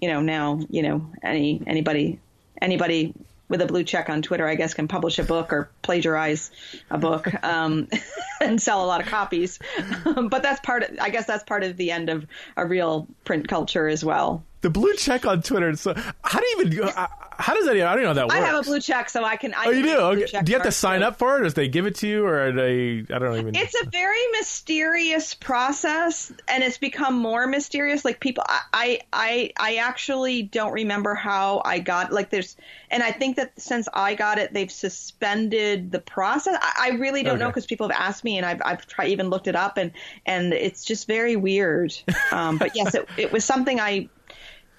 [0.00, 2.20] you know now you know any anybody
[2.60, 3.14] anybody
[3.54, 6.50] with a blue check on Twitter, I guess, can publish a book or plagiarize
[6.90, 7.88] a book um,
[8.40, 9.60] and sell a lot of copies.
[10.04, 10.82] but that's part.
[10.82, 14.42] Of, I guess that's part of the end of a real print culture as well.
[14.64, 15.76] The blue check on Twitter.
[15.76, 16.88] So how do you even?
[16.88, 17.76] uh, How does that?
[17.76, 18.34] I don't know that works.
[18.34, 19.52] I have a blue check, so I can.
[19.52, 19.96] I Oh, you do?
[19.96, 20.40] Okay.
[20.42, 22.24] Do you have to sign up for it, or do they give it to you,
[22.24, 23.04] or are they?
[23.12, 23.54] I don't even.
[23.54, 28.06] It's a very mysterious process, and it's become more mysterious.
[28.06, 32.10] Like people, I, I, I actually don't remember how I got.
[32.10, 32.56] Like there's,
[32.90, 36.56] and I think that since I got it, they've suspended the process.
[36.62, 39.28] I, I really don't know because people have asked me, and I've, I've tried even
[39.28, 39.92] looked it up, and
[40.24, 41.94] and it's just very weird.
[42.32, 44.08] Um, but yes, it, it was something I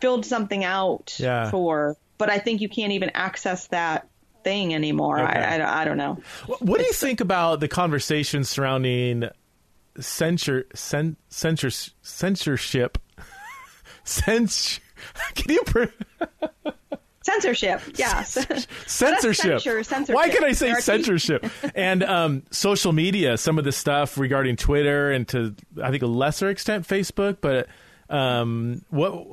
[0.02, 1.50] filled something out Yeah.
[1.52, 4.08] for, but I think you can't even access that
[4.44, 5.20] thing anymore.
[5.20, 5.40] Okay.
[5.40, 6.18] I, I, don't- I don't know.
[6.46, 9.30] What- What do you think about the conversation surrounding
[10.00, 11.70] censor, cen, censor,
[12.02, 12.98] censorship?
[14.04, 14.82] Censor.
[15.34, 15.86] Can you pr-
[17.24, 18.34] Censorship, yes.
[18.86, 19.60] censorship?
[19.60, 20.14] censure, censorship.
[20.16, 21.44] Why can I say censorship?
[21.76, 26.08] and um, social media, some of the stuff regarding Twitter and to I think a
[26.08, 27.68] lesser extent Facebook, but.
[28.10, 29.26] Um, what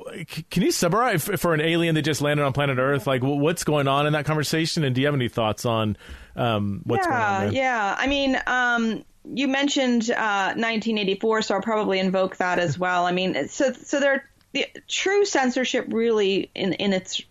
[0.49, 3.05] can you summarize for an alien that just landed on planet Earth?
[3.05, 4.83] Like, what's going on in that conversation?
[4.83, 5.95] And do you have any thoughts on
[6.35, 7.53] um, what's yeah, going on there?
[7.53, 13.05] Yeah, I mean, um, you mentioned uh, 1984, so I'll probably invoke that as well.
[13.05, 17.21] I mean, so so there, the true censorship really in in its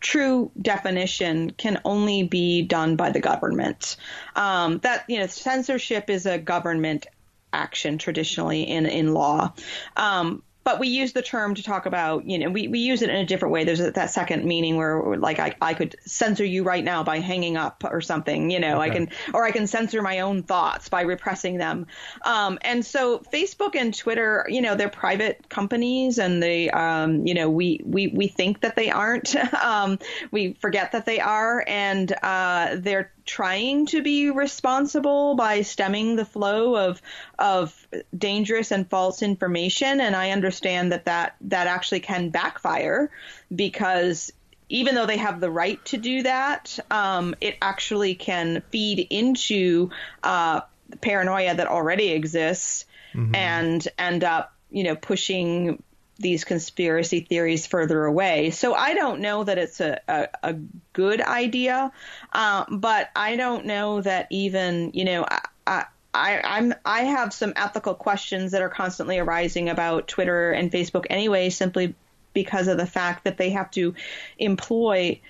[0.00, 3.96] true definition can only be done by the government.
[4.36, 7.06] Um, that you know, censorship is a government
[7.52, 9.52] action traditionally in in law.
[9.96, 13.08] Um, but we use the term to talk about, you know, we, we use it
[13.08, 13.64] in a different way.
[13.64, 17.18] There's a, that second meaning where, like, I, I could censor you right now by
[17.18, 20.88] hanging up or something, you know, I can, or I can censor my own thoughts
[20.88, 21.86] by repressing them.
[22.24, 27.34] Um, and so Facebook and Twitter, you know, they're private companies and they, um, you
[27.34, 29.34] know, we, we, we think that they aren't.
[29.64, 29.98] um,
[30.30, 31.64] we forget that they are.
[31.66, 37.00] And uh, they're trying to be responsible by stemming the flow of
[37.38, 43.08] of dangerous and false information and I understand that that that actually can backfire
[43.54, 44.32] because
[44.68, 49.90] even though they have the right to do that, um, it actually can feed into
[50.24, 50.62] uh,
[51.00, 53.34] paranoia that already exists mm-hmm.
[53.34, 55.82] and end up, you know, pushing
[56.20, 58.50] these conspiracy theories further away.
[58.50, 60.52] So I don't know that it's a, a, a
[60.92, 61.90] good idea,
[62.32, 67.32] uh, but I don't know that even, you know, I, I I, I'm I have
[67.32, 71.94] some ethical questions that are constantly arising about Twitter and Facebook anyway, simply
[72.32, 73.94] because of the fact that they have to
[74.36, 75.20] employ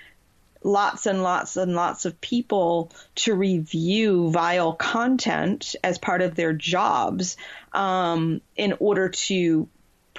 [0.62, 6.52] lots and lots and lots of people to review vile content as part of their
[6.52, 7.36] jobs
[7.72, 9.68] um, in order to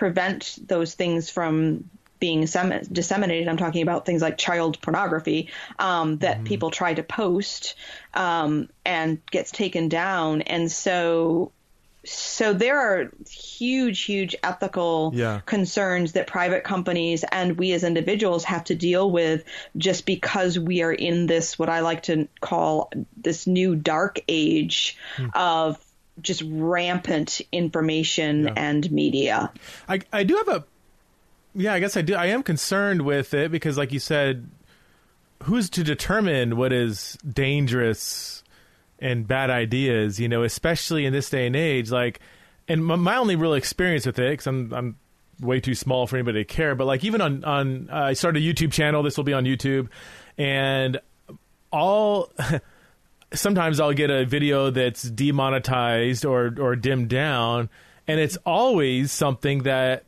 [0.01, 1.87] prevent those things from
[2.17, 3.47] being sem- disseminated.
[3.47, 6.45] I'm talking about things like child pornography um, that mm-hmm.
[6.45, 7.75] people try to post
[8.15, 10.41] um, and gets taken down.
[10.41, 11.51] And so
[12.03, 15.41] so there are huge, huge ethical yeah.
[15.45, 19.43] concerns that private companies and we as individuals have to deal with
[19.77, 24.97] just because we are in this, what I like to call this new dark age
[25.15, 25.27] hmm.
[25.35, 25.77] of
[26.21, 28.53] just rampant information yeah.
[28.55, 29.51] and media.
[29.87, 30.63] I, I do have a,
[31.53, 32.15] yeah, I guess I do.
[32.15, 34.49] I am concerned with it because, like you said,
[35.43, 38.43] who's to determine what is dangerous
[38.99, 41.91] and bad ideas, you know, especially in this day and age.
[41.91, 42.19] Like,
[42.67, 44.95] and my, my only real experience with it, because I'm I'm
[45.39, 48.43] way too small for anybody to care, but like even on on uh, I started
[48.43, 49.03] a YouTube channel.
[49.03, 49.89] This will be on YouTube,
[50.37, 50.99] and
[51.71, 52.31] all.
[53.33, 57.69] sometimes I'll get a video that's demonetized or or dimmed down,
[58.07, 60.03] and it's always something that,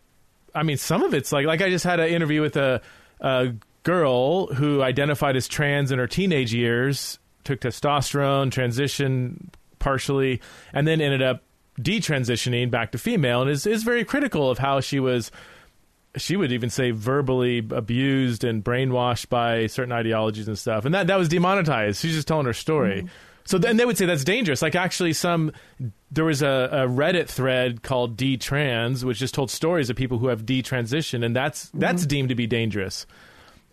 [0.53, 2.81] I mean, some of it's like like I just had an interview with a,
[3.21, 10.41] a girl who identified as trans in her teenage years, took testosterone, transitioned partially,
[10.73, 11.43] and then ended up
[11.79, 15.31] detransitioning back to female, and is is very critical of how she was.
[16.15, 21.07] She would even say verbally abused and brainwashed by certain ideologies and stuff, and that
[21.07, 22.01] that was demonetized.
[22.01, 22.99] She's just telling her story.
[22.99, 23.07] Mm-hmm.
[23.45, 24.61] So then they would say that's dangerous.
[24.61, 25.51] Like actually, some
[26.11, 30.27] there was a, a Reddit thread called D-Trans, which just told stories of people who
[30.27, 31.79] have detransitioned, and that's mm-hmm.
[31.79, 33.05] that's deemed to be dangerous.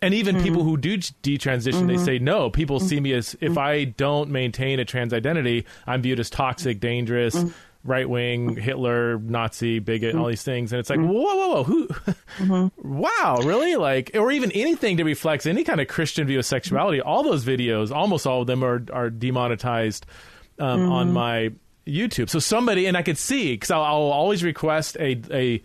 [0.01, 0.43] And even mm-hmm.
[0.43, 1.87] people who do detransition, mm-hmm.
[1.87, 2.49] they say no.
[2.49, 6.79] People see me as if I don't maintain a trans identity, I'm viewed as toxic,
[6.79, 7.49] dangerous, mm-hmm.
[7.83, 8.61] Right wing, mm-hmm.
[8.61, 10.29] Hitler, Nazi, bigot, all mm-hmm.
[10.29, 10.71] these things.
[10.71, 11.09] And it's like, mm-hmm.
[11.09, 12.71] whoa, whoa, whoa, who?
[12.77, 13.75] wow, really?
[13.75, 17.01] Like, or even anything to reflect any kind of Christian view of sexuality.
[17.01, 20.05] All those videos, almost all of them, are are demonetized
[20.59, 21.51] um, on my
[21.87, 22.29] YouTube.
[22.29, 25.63] So somebody, and I could see because I'll, I'll always request a a.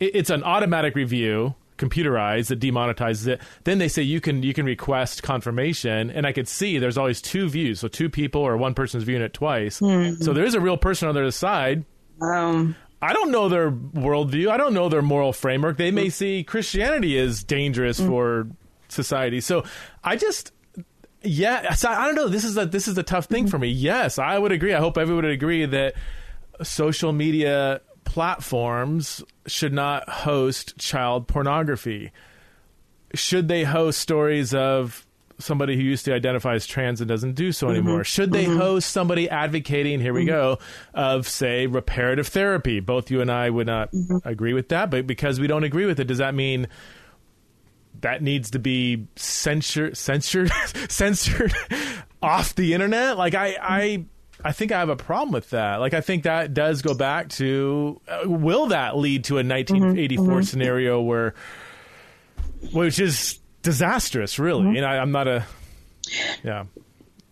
[0.00, 3.40] It's an automatic review computerized that demonetizes it.
[3.64, 7.20] Then they say you can you can request confirmation, and I could see there's always
[7.20, 9.80] two views, so two people or one person's viewing it twice.
[9.80, 10.22] Mm-hmm.
[10.22, 11.84] So there is a real person on the other side.
[12.20, 14.48] Um, I don't know their worldview.
[14.48, 15.76] I don't know their moral framework.
[15.76, 18.08] They may see Christianity as dangerous mm-hmm.
[18.08, 18.46] for
[18.88, 19.40] society.
[19.40, 19.64] So
[20.04, 20.52] I just
[21.22, 22.28] yeah, so I don't know.
[22.28, 23.50] This is a this is a tough thing mm-hmm.
[23.50, 23.68] for me.
[23.68, 24.74] Yes, I would agree.
[24.74, 25.94] I hope everyone would agree that
[26.62, 27.80] social media
[28.12, 32.12] platforms should not host child pornography.
[33.14, 35.06] Should they host stories of
[35.38, 38.00] somebody who used to identify as trans and doesn't do so anymore?
[38.00, 38.02] Mm-hmm.
[38.02, 38.58] Should they mm-hmm.
[38.58, 40.28] host somebody advocating, here we mm-hmm.
[40.28, 40.58] go,
[40.92, 42.80] of, say, reparative therapy?
[42.80, 44.28] Both you and I would not mm-hmm.
[44.28, 46.68] agree with that, but because we don't agree with it, does that mean
[48.02, 50.50] that needs to be censored, censored,
[50.90, 51.54] censored
[52.20, 53.16] off the internet?
[53.16, 54.04] Like, I, I
[54.44, 55.76] I think I have a problem with that.
[55.76, 60.24] Like, I think that does go back to uh, will that lead to a 1984
[60.24, 60.42] mm-hmm, mm-hmm.
[60.42, 61.34] scenario where,
[62.72, 64.64] which is disastrous, really.
[64.64, 64.76] Mm-hmm.
[64.76, 65.44] And I, am not a,
[66.42, 66.64] yeah.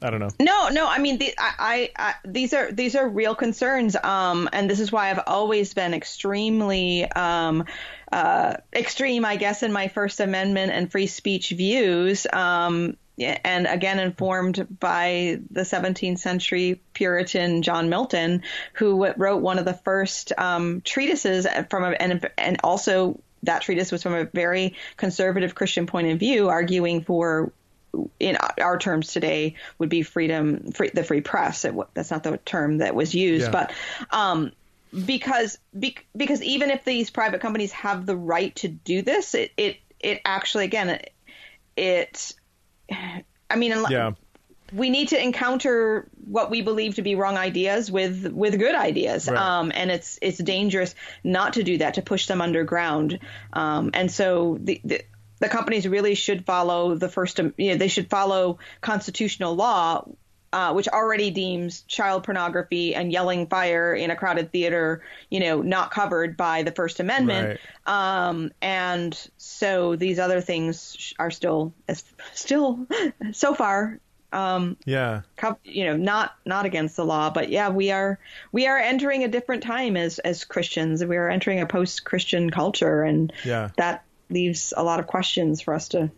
[0.02, 0.30] I don't know.
[0.40, 0.88] No, no.
[0.88, 4.90] I mean, the, I, I, these are these are real concerns, um, and this is
[4.90, 7.66] why I've always been extremely um,
[8.10, 12.26] uh, extreme, I guess, in my First Amendment and free speech views.
[12.32, 18.42] Um, and again informed by the 17th century Puritan John Milton,
[18.74, 23.92] who wrote one of the first um, treatises from a, and, and also that treatise
[23.92, 27.52] was from a very conservative Christian point of view, arguing for
[28.20, 31.64] in our terms today would be freedom, free, the free press.
[31.64, 33.50] It, that's not the term that was used, yeah.
[33.50, 33.72] but
[34.10, 34.52] um,
[35.04, 39.78] because because even if these private companies have the right to do this, it it,
[39.98, 41.12] it actually again it,
[41.76, 42.34] it
[42.90, 44.12] I mean, yeah.
[44.72, 49.28] we need to encounter what we believe to be wrong ideas with with good ideas,
[49.28, 49.36] right.
[49.36, 53.18] um, and it's it's dangerous not to do that to push them underground.
[53.52, 55.02] Um, and so the, the
[55.40, 60.04] the companies really should follow the first, you know, they should follow constitutional law
[60.52, 65.62] uh, which already deems child pornography and yelling fire in a crowded theater, you know,
[65.62, 67.60] not covered by the First Amendment.
[67.86, 68.26] Right.
[68.26, 71.72] Um, and so these other things are still,
[72.34, 72.86] still
[73.32, 74.00] so far,
[74.32, 75.22] um, yeah,
[75.64, 78.18] you know, not not against the law, but yeah, we are
[78.52, 81.04] we are entering a different time as as Christians.
[81.04, 83.70] We are entering a post Christian culture, and yeah.
[83.76, 86.10] that leaves a lot of questions for us to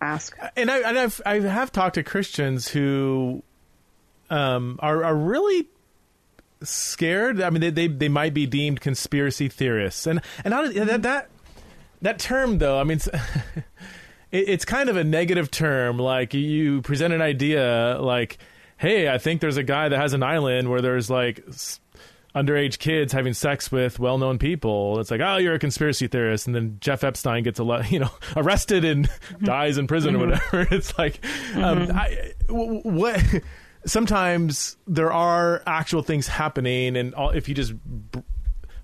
[0.00, 0.36] ask.
[0.56, 3.42] And I and I've I have talked to Christians who
[4.30, 5.68] um, are are really
[6.62, 7.40] scared.
[7.40, 11.30] I mean, they they, they might be deemed conspiracy theorists, and and that that
[12.02, 12.78] that term though.
[12.78, 12.96] I mean.
[12.96, 13.08] It's,
[14.32, 15.98] it, it's kind of a negative term.
[15.98, 18.38] Like you present an idea, like,
[18.76, 21.44] "Hey, I think there's a guy that has an island where there's like
[22.36, 25.00] underage kids having sex with well-known people.
[25.00, 27.98] It's like, oh, you're a conspiracy theorist, and then Jeff Epstein gets a lot, you
[27.98, 29.44] know, arrested and mm-hmm.
[29.44, 30.22] dies in prison mm-hmm.
[30.22, 30.66] or whatever.
[30.76, 31.96] It's like, um, mm-hmm.
[31.96, 33.24] I, what?
[33.86, 37.72] Sometimes there are actual things happening, and all, if you just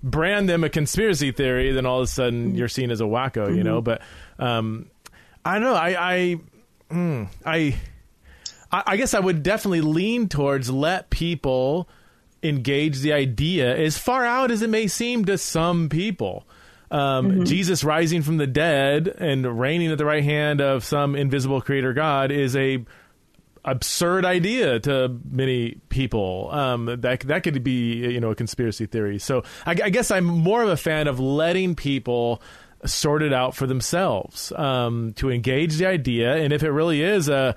[0.01, 2.57] brand them a conspiracy theory, then all of a sudden mm-hmm.
[2.57, 3.81] you're seen as a wacko, you know.
[3.81, 3.83] Mm-hmm.
[3.83, 4.01] But
[4.39, 4.89] um,
[5.45, 5.75] I don't know.
[5.75, 6.35] I I,
[6.89, 7.77] mm, I
[8.71, 11.87] I guess I would definitely lean towards let people
[12.43, 16.45] engage the idea as far out as it may seem to some people.
[16.91, 17.43] Um, mm-hmm.
[17.45, 21.93] Jesus rising from the dead and reigning at the right hand of some invisible creator
[21.93, 22.85] God is a
[23.65, 26.49] absurd idea to many people.
[26.51, 29.19] Um, that that could be you know a conspiracy theory.
[29.19, 32.41] So I, I, guess I'm more of a fan of letting people
[32.85, 37.29] sort it out for themselves um, to engage the idea, and if it really is
[37.29, 37.55] a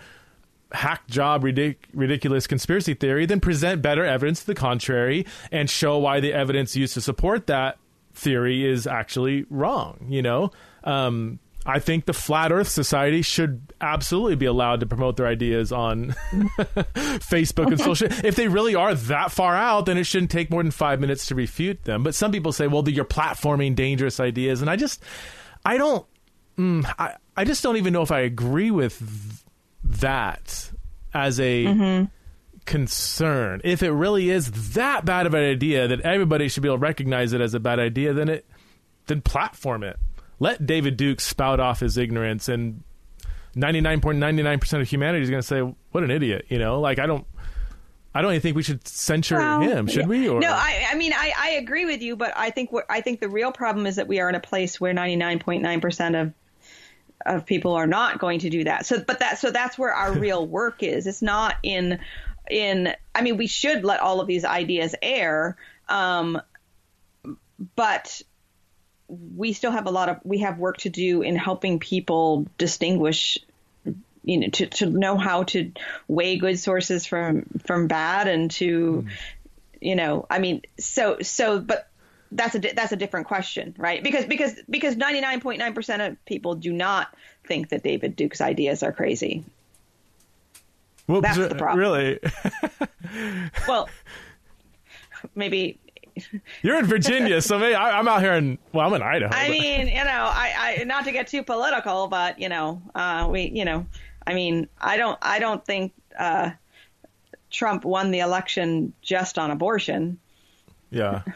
[0.77, 5.99] hack job ridic- ridiculous conspiracy theory, then present better evidence to the contrary and show
[5.99, 7.79] why the evidence used to support that
[8.15, 10.07] theory is actually wrong.
[10.09, 10.51] You know,
[10.85, 15.73] um, I think the Flat Earth Society should absolutely be allowed to promote their ideas
[15.73, 18.09] on Facebook and social.
[18.25, 21.27] If they really are that far out, then it shouldn't take more than five minutes
[21.27, 22.05] to refute them.
[22.05, 25.03] But some people say, well, you're platforming dangerous ideas, and I just,
[25.65, 26.07] I don't,
[26.57, 29.45] mm, I, I just don't even know if I agree with
[29.93, 30.71] that
[31.15, 32.05] as a mm-hmm.
[32.65, 33.61] concern.
[33.65, 36.83] If it really is that bad of an idea that everybody should be able to
[36.83, 38.47] recognize it as a bad idea, then it
[39.07, 39.99] then platform it.
[40.39, 42.83] Let David Duke spout off his ignorance and
[43.57, 45.61] 99.99% of humanity is going to say
[45.93, 46.81] what an idiot, you know?
[46.81, 47.27] Like I don't
[48.17, 50.27] I don't even think we should censure well, him, should we?
[50.27, 50.41] Or?
[50.41, 53.29] No, I, I mean, I, I agree with you, but I think I think the
[53.29, 56.33] real problem is that we are in a place where 99.9% of
[57.27, 58.87] of people are not going to do that.
[58.87, 61.07] So, but that so that's where our real work is.
[61.07, 61.99] It's not in
[62.51, 62.95] in.
[63.15, 65.57] I mean, we should let all of these ideas air,
[65.89, 66.41] um,
[67.75, 68.23] but
[69.09, 73.39] we still have a lot of we have work to do in helping people distinguish
[74.25, 75.73] you know to, to know how to
[76.09, 79.11] weigh good sources from from bad and to mm.
[79.81, 81.89] you know i mean so so but
[82.37, 84.03] that's a that's a different question, right?
[84.03, 87.15] Because because because 99.9% of people do not
[87.47, 89.45] think that David Duke's ideas are crazy.
[91.07, 91.79] Whoops, that's the problem.
[91.79, 92.19] Really?
[93.69, 93.89] well,
[95.35, 95.79] maybe
[96.63, 99.35] you're in Virginia, so maybe I, am out here in well, I'm in Idaho.
[99.35, 99.51] I but.
[99.51, 103.43] mean, you know, I, I not to get too political, but you know, uh, we,
[103.49, 103.87] you know,
[104.27, 106.51] I mean, I don't, I don't think uh,
[107.51, 110.19] Trump won the election just on abortion.
[110.91, 111.23] Yeah.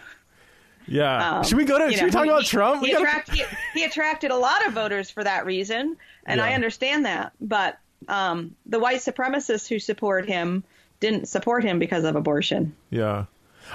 [0.87, 1.37] Yeah.
[1.39, 1.91] Um, should we go to?
[1.93, 2.85] Should know, we talk he, about Trump?
[2.85, 3.33] He, gotta...
[3.33, 6.45] he, he, attracted a lot of voters for that reason, and yeah.
[6.45, 7.33] I understand that.
[7.41, 10.65] But um, the white supremacists who support him
[10.99, 12.75] didn't support him because of abortion.
[12.91, 13.27] Yeah.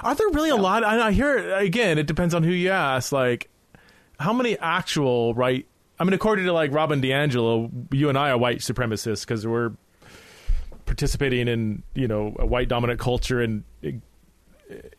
[0.02, 0.58] Are there really so.
[0.58, 0.84] a lot?
[0.84, 1.98] I hear again.
[1.98, 3.12] It depends on who you ask.
[3.12, 3.48] Like,
[4.18, 5.66] how many actual right?
[5.98, 9.72] I mean, according to like Robin DiAngelo, you and I are white supremacists because we're
[10.84, 13.64] participating in you know a white dominant culture and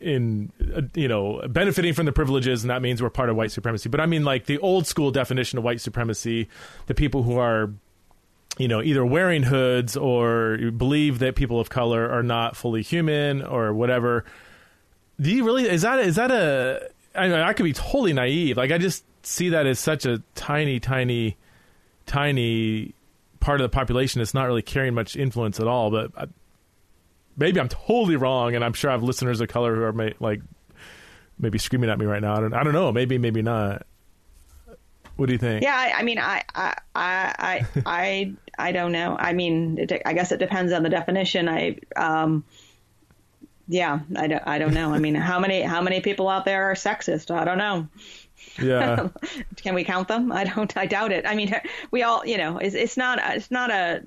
[0.00, 3.52] in uh, you know benefiting from the privileges and that means we're part of white
[3.52, 3.88] supremacy.
[3.88, 6.48] But i mean like the old school definition of white supremacy
[6.86, 7.70] the people who are
[8.58, 13.42] you know either wearing hoods or believe that people of color are not fully human
[13.42, 14.24] or whatever.
[15.20, 18.56] Do you really is that is that a I, mean, I could be totally naive.
[18.56, 21.36] Like i just see that as such a tiny tiny
[22.06, 22.94] tiny
[23.40, 25.90] part of the population that's not really carrying much influence at all.
[25.90, 26.26] But uh,
[27.38, 30.14] maybe I'm totally wrong, and I'm sure I have listeners of color who are may,
[30.20, 30.40] like
[31.38, 32.34] maybe screaming at me right now.
[32.34, 32.92] I don't, I don't know.
[32.92, 33.86] Maybe, maybe not.
[35.16, 35.62] What do you think?
[35.62, 39.16] Yeah, I, I mean, I, I, I, I, I don't know.
[39.18, 41.48] I mean, it, I guess it depends on the definition.
[41.48, 42.44] I, um,
[43.68, 44.92] yeah, I don't, I don't know.
[44.92, 47.30] I mean, how many, how many people out there are sexist?
[47.30, 47.88] I don't know.
[48.60, 49.08] Yeah.
[49.56, 50.32] Can we count them?
[50.32, 50.74] I don't.
[50.76, 51.26] I doubt it.
[51.26, 51.52] I mean,
[51.90, 53.18] we all, you know, it's, it's not.
[53.34, 54.02] It's not a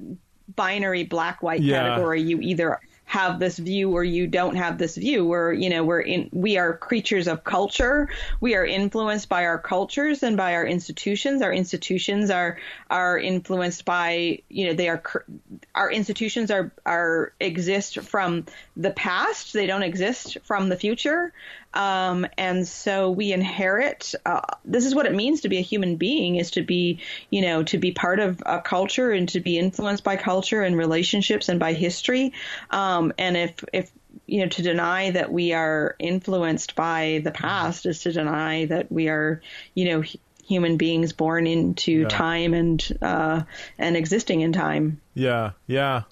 [0.55, 1.89] binary black white yeah.
[1.89, 2.21] category.
[2.21, 2.79] You either
[3.11, 5.25] have this view or you don't have this view.
[5.25, 8.07] We're, you know, we're in, we are creatures of culture.
[8.39, 11.41] We are influenced by our cultures and by our institutions.
[11.41, 12.57] Our institutions are,
[12.89, 15.03] are influenced by, you know, they are,
[15.75, 18.45] our institutions are, are exist from
[18.77, 19.51] the past.
[19.51, 21.33] They don't exist from the future.
[21.73, 25.95] Um, and so we inherit, uh, this is what it means to be a human
[25.95, 26.99] being is to be,
[27.29, 30.77] you know, to be part of a culture and to be influenced by culture and
[30.77, 32.33] relationships and by history.
[32.69, 33.91] Um, and if, if,
[34.25, 38.91] you know, to deny that we are influenced by the past is to deny that
[38.91, 39.41] we are,
[39.73, 40.03] you know,
[40.45, 42.07] human beings born into yeah.
[42.09, 43.41] time and uh,
[43.77, 44.99] and existing in time.
[45.13, 46.03] Yeah, yeah.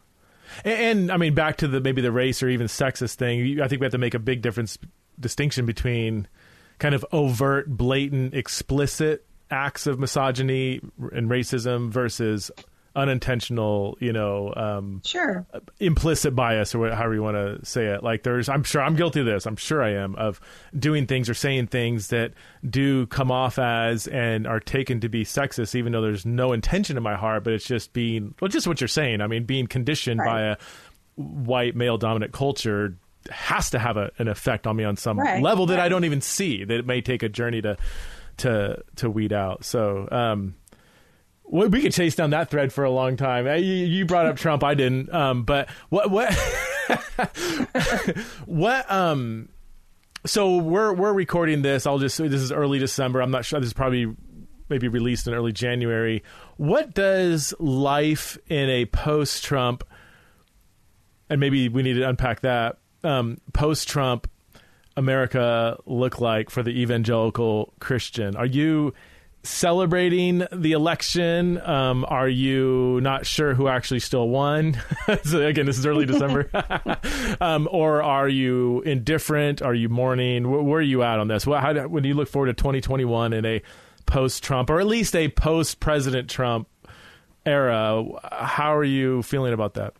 [0.63, 3.59] And, and, I mean, back to the maybe the race or even sexist thing.
[3.61, 4.77] I think we have to make a big difference
[5.19, 6.27] distinction between
[6.79, 10.79] kind of overt, blatant, explicit acts of misogyny
[11.11, 12.51] and racism versus
[12.95, 15.45] unintentional, you know, um, sure,
[15.79, 18.03] implicit bias or however you want to say it.
[18.03, 19.45] Like there's, I'm sure I'm guilty of this.
[19.45, 20.39] I'm sure I am of
[20.77, 22.33] doing things or saying things that
[22.67, 26.97] do come off as and are taken to be sexist, even though there's no intention
[26.97, 29.21] in my heart, but it's just being, well, just what you're saying.
[29.21, 30.25] I mean, being conditioned right.
[30.27, 30.57] by a
[31.15, 32.95] white male dominant culture
[33.31, 35.41] has to have a, an effect on me on some right.
[35.41, 35.85] level that right.
[35.85, 36.63] I don't even see.
[36.63, 37.77] That it may take a journey to
[38.37, 39.63] to to weed out.
[39.65, 40.55] So um,
[41.43, 43.47] we could chase down that thread for a long time.
[43.61, 45.13] You, brought up Trump, I didn't.
[45.13, 46.33] Um, but what what
[48.45, 49.49] what um.
[50.25, 51.87] So we're we're recording this.
[51.87, 53.21] I'll just this is early December.
[53.21, 53.59] I'm not sure.
[53.59, 54.13] This is probably
[54.67, 56.23] maybe released in early January.
[56.57, 59.83] What does life in a post Trump
[61.29, 64.29] and maybe we need to unpack that um, post Trump
[64.97, 68.35] America look like for the evangelical Christian?
[68.35, 68.93] Are you
[69.43, 71.59] celebrating the election?
[71.61, 74.77] Um, are you not sure who actually still won?
[75.23, 76.49] so again, this is early December.
[77.41, 79.61] um, or are you indifferent?
[79.61, 80.49] Are you mourning?
[80.49, 81.47] Where, where are you at on this?
[81.47, 83.61] What, how, when you look forward to 2021 in a
[84.05, 86.67] post Trump or at least a post President Trump
[87.45, 89.93] era, how are you feeling about that?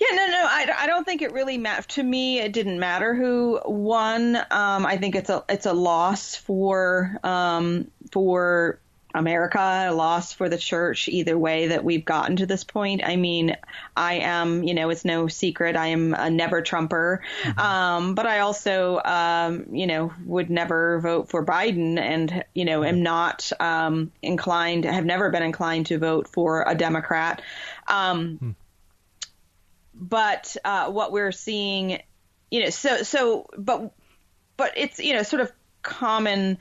[0.00, 1.84] Yeah, no, no, I, I don't think it really matters.
[1.88, 4.34] To me, it didn't matter who won.
[4.34, 8.80] Um, I think it's a it's a loss for um, for
[9.12, 11.06] America, a loss for the church.
[11.08, 13.02] Either way that we've gotten to this point.
[13.04, 13.58] I mean,
[13.94, 15.76] I am, you know, it's no secret.
[15.76, 17.58] I am a never Trumper, mm-hmm.
[17.58, 22.84] um, but I also, um, you know, would never vote for Biden, and you know,
[22.84, 24.86] am not um, inclined.
[24.86, 27.42] Have never been inclined to vote for a Democrat.
[27.86, 28.50] Um, hmm
[30.00, 32.00] but uh, what we're seeing,
[32.50, 33.92] you know, so so, but
[34.56, 36.58] but it's you know sort of common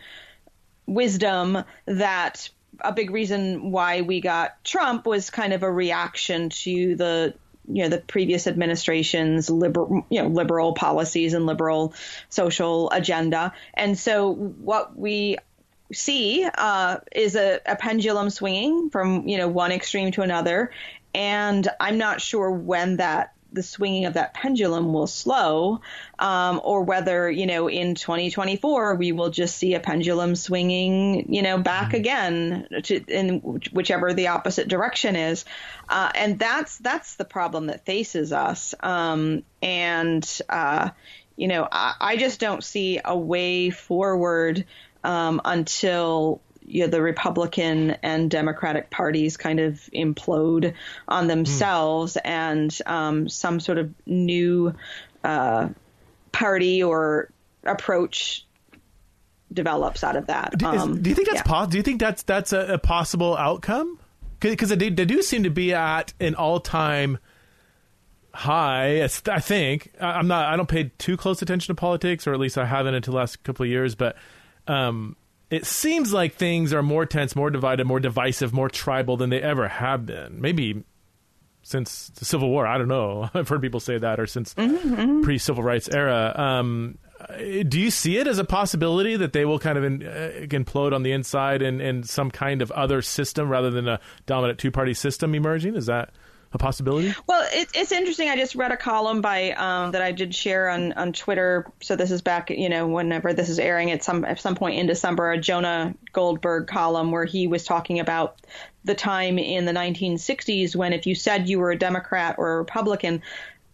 [0.86, 2.50] wisdom that
[2.82, 7.34] a big reason why we got Trump was kind of a reaction to the
[7.72, 11.94] you know the previous administration's liberal you know liberal policies and liberal
[12.30, 13.54] social agenda.
[13.74, 15.38] And so what we
[15.92, 20.72] see uh, is a, a, pendulum swinging from you know one extreme to another
[21.14, 25.82] and I'm not sure when that the swinging of that pendulum will slow,
[26.20, 31.42] um, or whether you know in 2024 we will just see a pendulum swinging, you
[31.42, 31.96] know, back mm-hmm.
[31.96, 33.40] again to, in
[33.72, 35.46] whichever the opposite direction is,
[35.88, 38.76] uh, and that's that's the problem that faces us.
[38.82, 40.90] Um, and uh,
[41.36, 44.66] you know, I, I, just don't see a way forward
[45.04, 50.74] um, until you know, the Republican and Democratic parties kind of implode
[51.08, 52.22] on themselves mm.
[52.24, 54.74] and um, some sort of new
[55.24, 55.70] uh,
[56.32, 57.32] party or
[57.64, 58.46] approach
[59.52, 60.58] develops out of that.
[60.58, 61.66] Do, is, um, do you think that's yeah.
[61.66, 64.00] Do you think that's that's a, a possible outcome?
[64.40, 67.18] Because they, they do seem to be at an all time
[68.32, 69.04] high.
[69.04, 69.08] I
[69.40, 70.46] think I'm not.
[70.46, 73.18] I don't pay too close attention to politics, or at least I haven't until the
[73.18, 73.96] last couple of years.
[73.96, 74.16] But
[74.68, 75.16] um,
[75.50, 79.42] it seems like things are more tense, more divided, more divisive, more tribal than they
[79.42, 80.40] ever have been.
[80.40, 80.84] Maybe
[81.62, 82.66] since the Civil War.
[82.66, 83.30] I don't know.
[83.34, 84.94] I've heard people say that, or since mm-hmm.
[84.94, 85.22] mm-hmm.
[85.22, 86.34] pre-civil rights era.
[86.36, 86.98] Um,
[87.68, 90.94] do you see it as a possibility that they will kind of in, uh, implode
[90.94, 94.94] on the inside and, and some kind of other system rather than a dominant two-party
[94.94, 95.76] system emerging?
[95.76, 96.12] Is that
[96.52, 97.14] a possibility?
[97.28, 98.30] Well, it, it's interesting.
[98.30, 101.72] I just read a column by um, that I did share on, on Twitter.
[101.82, 104.80] So this is back, you know, whenever this is airing at some at some point
[104.80, 108.38] in December, a Jonah Goldberg column where he was talking about
[108.84, 112.58] the time in the 1960s when if you said you were a Democrat or a
[112.58, 113.22] Republican,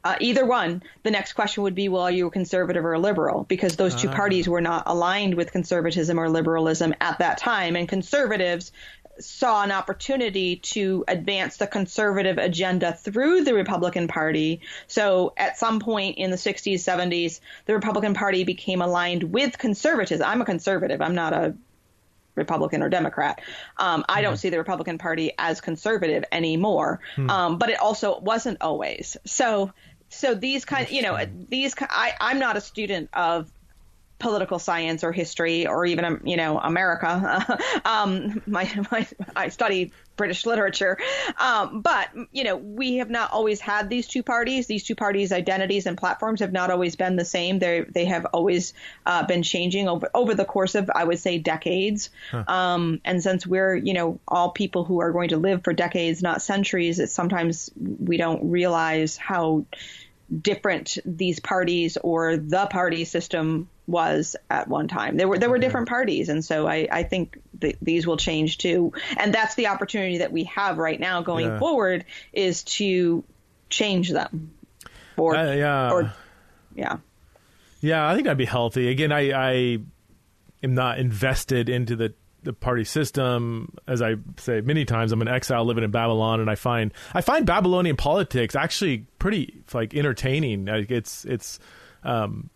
[0.04, 3.00] uh, either one, the next question would be, well, are you a conservative or a
[3.00, 3.44] liberal?
[3.44, 7.76] Because those two uh parties were not aligned with conservatism or liberalism at that time.
[7.76, 8.72] And conservatives
[9.20, 14.62] saw an opportunity to advance the conservative agenda through the Republican Party.
[14.88, 20.22] So at some point in the 60s, 70s, the Republican Party became aligned with conservatives.
[20.22, 21.02] I'm a conservative.
[21.02, 21.56] I'm not a
[22.36, 23.42] Republican or Democrat.
[23.78, 24.40] Um, I don't mm-hmm.
[24.40, 27.00] see the Republican Party as conservative anymore.
[27.16, 27.30] Hmm.
[27.30, 29.18] Um, but it also wasn't always.
[29.26, 29.72] So
[30.10, 31.18] so these kind, you know,
[31.50, 33.52] these I, I'm not a student of
[34.20, 37.60] political science or history or even um, you know America.
[37.86, 40.98] um, my, my I study British literature,
[41.38, 44.68] um, but you know we have not always had these two parties.
[44.68, 47.60] These two parties' identities and platforms have not always been the same.
[47.60, 48.74] They they have always
[49.06, 52.10] uh, been changing over over the course of I would say decades.
[52.32, 52.46] Huh.
[52.48, 56.22] Um, and since we're you know all people who are going to live for decades,
[56.22, 59.66] not centuries, it's sometimes we don't realize how
[60.42, 65.18] different these parties or the party system was at one time.
[65.18, 68.58] There were there were different parties, and so I, I think th- these will change
[68.58, 68.94] too.
[69.18, 71.60] And that's the opportunity that we have right now going yeah.
[71.60, 73.24] forward is to
[73.70, 74.52] change them.
[75.18, 75.92] Or, uh, yeah.
[75.92, 76.14] Or,
[76.76, 76.98] yeah.
[77.82, 78.90] Yeah, I think that'd be healthy.
[78.90, 79.78] Again, I, I
[80.64, 82.14] am not invested into the
[82.46, 83.76] the party system.
[83.88, 87.22] As I say many times, I'm an exile living in Babylon, and I find I
[87.22, 90.66] find Babylonian politics actually pretty like entertaining.
[90.66, 91.60] Like it's it's
[92.04, 92.50] um,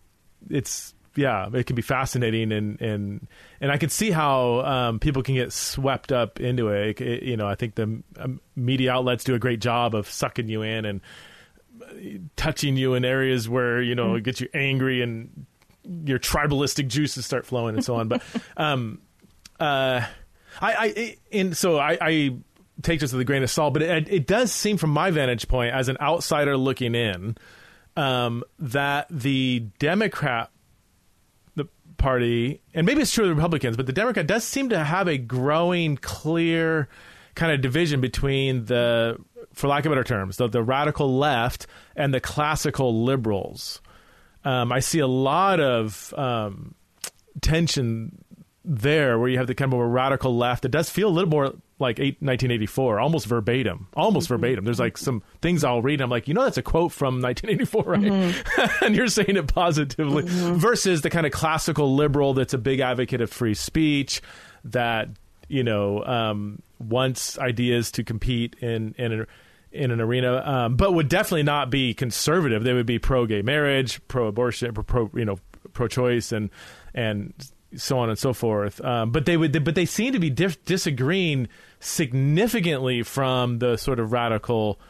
[0.48, 3.28] it's yeah, it can be fascinating and and
[3.60, 7.00] and I can see how um, people can get swept up into it.
[7.00, 10.48] it you know, I think the um, media outlets do a great job of sucking
[10.48, 11.00] you in and
[12.36, 14.16] touching you in areas where you know mm-hmm.
[14.16, 15.46] it gets you angry and
[16.04, 18.08] your tribalistic juices start flowing and so on.
[18.08, 18.22] But
[18.56, 19.00] um,
[19.60, 20.04] uh,
[20.60, 22.36] I, I so I, I
[22.82, 25.48] take this with a grain of salt, but it, it does seem from my vantage
[25.48, 27.36] point as an outsider looking in
[27.96, 30.50] um, that the Democrat
[31.56, 31.66] the
[31.98, 35.08] party, and maybe it's true of the Republicans, but the Democrat does seem to have
[35.08, 36.88] a growing, clear
[37.34, 39.16] kind of division between the,
[39.52, 43.80] for lack of better terms, the, the radical left and the classical liberals.
[44.44, 46.74] Um, I see a lot of um,
[47.40, 48.24] tension
[48.64, 50.64] there where you have the kind of a radical left.
[50.64, 54.34] It does feel a little more like eight, 1984, almost verbatim, almost mm-hmm.
[54.34, 54.64] verbatim.
[54.64, 55.94] There's like some things I'll read.
[55.94, 58.00] And I'm like, you know, that's a quote from 1984, right?
[58.00, 58.84] Mm-hmm.
[58.84, 60.56] and you're saying it positively mm-hmm.
[60.56, 64.20] versus the kind of classical liberal that's a big advocate of free speech
[64.64, 65.08] that,
[65.48, 69.26] you know, um, wants ideas to compete in, in, a,
[69.72, 72.62] in an arena, um, but would definitely not be conservative.
[72.62, 75.38] They would be pro gay marriage, pro abortion, pro, you know,
[75.72, 76.50] pro choice and,
[76.92, 77.32] and
[77.76, 78.80] so on and so forth.
[78.84, 81.48] Um, but they would, but they seem to be dif- disagreeing
[81.78, 84.80] significantly from the sort of radical,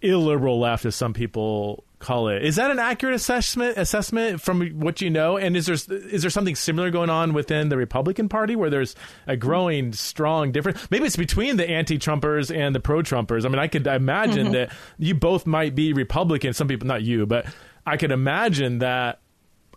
[0.00, 2.44] illiberal left, as some people call it.
[2.44, 5.36] Is that an accurate assessment assessment from what you know?
[5.36, 8.94] And is there is there something similar going on within the Republican Party where there's
[9.26, 10.90] a growing strong difference?
[10.90, 13.44] Maybe it's between the anti-Trumpers and the pro-Trumpers.
[13.44, 14.52] I mean, I could imagine mm-hmm.
[14.52, 16.52] that you both might be Republican.
[16.52, 17.46] Some people, not you, but
[17.86, 19.20] I could imagine that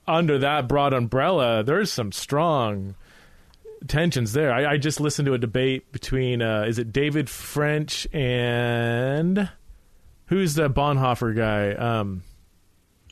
[0.09, 2.95] under that broad umbrella, there's some strong
[3.87, 4.51] tensions there.
[4.51, 9.49] I, I just listened to a debate between uh, is it David French and
[10.27, 11.73] who's the Bonhoeffer guy?
[11.73, 12.23] Um,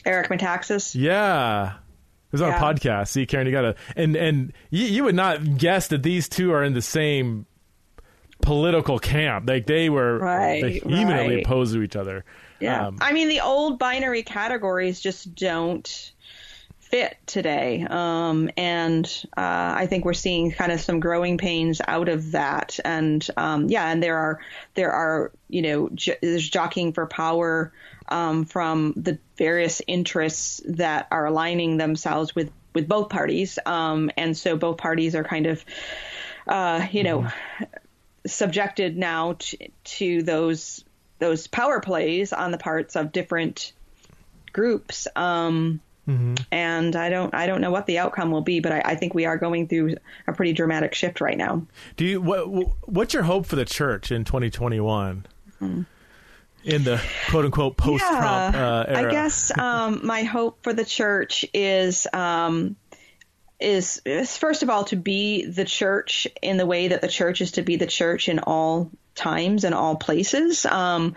[0.05, 0.95] Eric Metaxas.
[0.95, 1.73] Yeah.
[1.73, 2.57] It was on yeah.
[2.57, 3.07] a podcast.
[3.09, 6.63] See, Karen, you gotta and and you, you would not guess that these two are
[6.63, 7.45] in the same
[8.41, 9.47] political camp.
[9.47, 11.45] Like they were right, vehemently right.
[11.45, 12.25] opposed to each other.
[12.59, 16.11] Yeah, um, I mean the old binary categories just don't
[16.89, 17.85] fit today.
[17.87, 22.79] Um, and uh, I think we're seeing kind of some growing pains out of that.
[22.85, 24.39] And um, yeah, and there are
[24.73, 27.73] there are you know j- there's jockeying for power
[28.07, 33.59] um, from the various interests that are aligning themselves with with both parties.
[33.65, 35.65] Um, and so both parties are kind of
[36.47, 37.63] uh, you know mm-hmm.
[38.25, 40.85] subjected now to, to those
[41.19, 43.73] those power plays on the parts of different
[44.53, 45.07] groups.
[45.15, 46.35] Um, Mm-hmm.
[46.51, 49.13] And I don't I don't know what the outcome will be, but I, I, think
[49.13, 49.95] we are going through
[50.25, 51.67] a pretty dramatic shift right now.
[51.97, 52.45] Do you what
[52.87, 55.25] what's your hope for the church in 2021?
[55.61, 55.81] Mm-hmm.
[56.63, 60.85] In the quote unquote post Trump yeah, uh, I guess um, my hope for the
[60.85, 62.77] church is um,
[63.59, 67.41] is is first of all to be the church in the way that the church
[67.41, 70.65] is to be the church in all times and all places.
[70.65, 71.15] Um,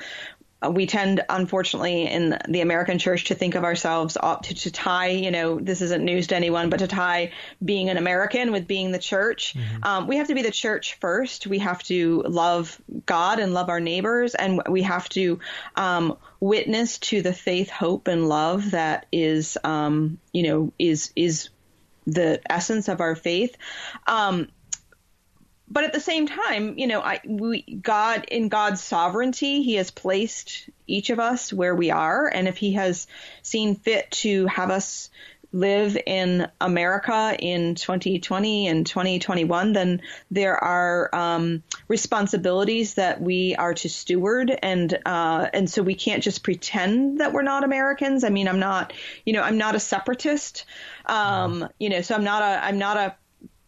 [0.69, 5.31] we tend, unfortunately, in the American church to think of ourselves to, to, tie, you
[5.31, 7.33] know, this isn't news to anyone, but to tie
[7.65, 9.55] being an American with being the church.
[9.55, 9.85] Mm-hmm.
[9.85, 11.47] Um, we have to be the church first.
[11.47, 15.41] We have to love God and love our neighbors, and we have to
[15.77, 21.49] um, witness to the faith, hope, and love that is, um, you know, is is
[22.07, 23.57] the essence of our faith.
[24.07, 24.49] Um,
[25.71, 29.91] but at the same time, you know, I we God in God's sovereignty, He has
[29.91, 33.07] placed each of us where we are, and if He has
[33.43, 35.11] seen fit to have us
[35.53, 40.01] live in America in 2020 and 2021, then
[40.31, 46.23] there are um, responsibilities that we are to steward, and uh, and so we can't
[46.23, 48.25] just pretend that we're not Americans.
[48.25, 48.93] I mean, I'm not,
[49.25, 50.65] you know, I'm not a separatist,
[51.07, 53.15] um, you know, so I'm not a I'm not a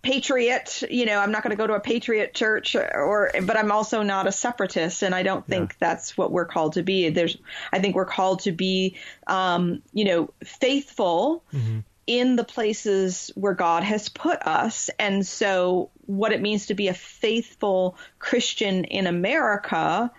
[0.03, 3.71] patriot you know i'm not going to go to a patriot church or but i'm
[3.71, 5.77] also not a separatist and i don't think yeah.
[5.79, 7.37] that's what we're called to be there's
[7.73, 8.97] i think we're called to be
[9.29, 11.81] um, you know faithful mm-hmm.
[12.09, 16.89] in the places where god has put us and so what it means to be
[16.89, 20.11] a faithful christian in america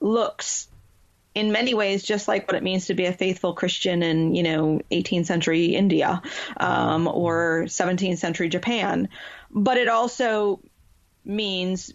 [0.00, 0.66] looks
[1.34, 4.42] in many ways just like what it means to be a faithful Christian in, you
[4.42, 6.22] know, 18th century India
[6.58, 9.08] um, or 17th century Japan.
[9.50, 10.60] But it also
[11.24, 11.92] means,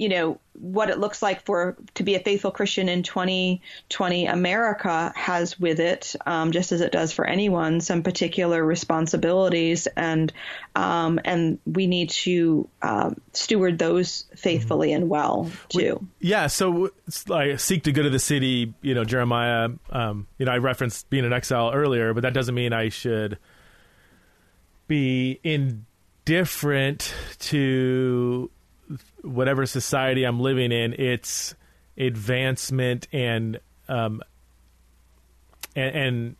[0.00, 5.12] you know, what it looks like for to be a faithful Christian in 2020 America
[5.14, 10.32] has with it, um, just as it does for anyone, some particular responsibilities, and
[10.74, 15.02] um, and we need to uh, steward those faithfully mm-hmm.
[15.02, 16.08] and well too.
[16.18, 16.90] We, yeah, so
[17.28, 18.72] like seek the good of the city.
[18.80, 19.68] You know, Jeremiah.
[19.90, 23.36] Um, you know, I referenced being an exile earlier, but that doesn't mean I should
[24.88, 28.50] be indifferent to
[29.22, 31.54] whatever society I'm living in, its
[31.96, 34.22] advancement and um,
[35.76, 36.36] and, and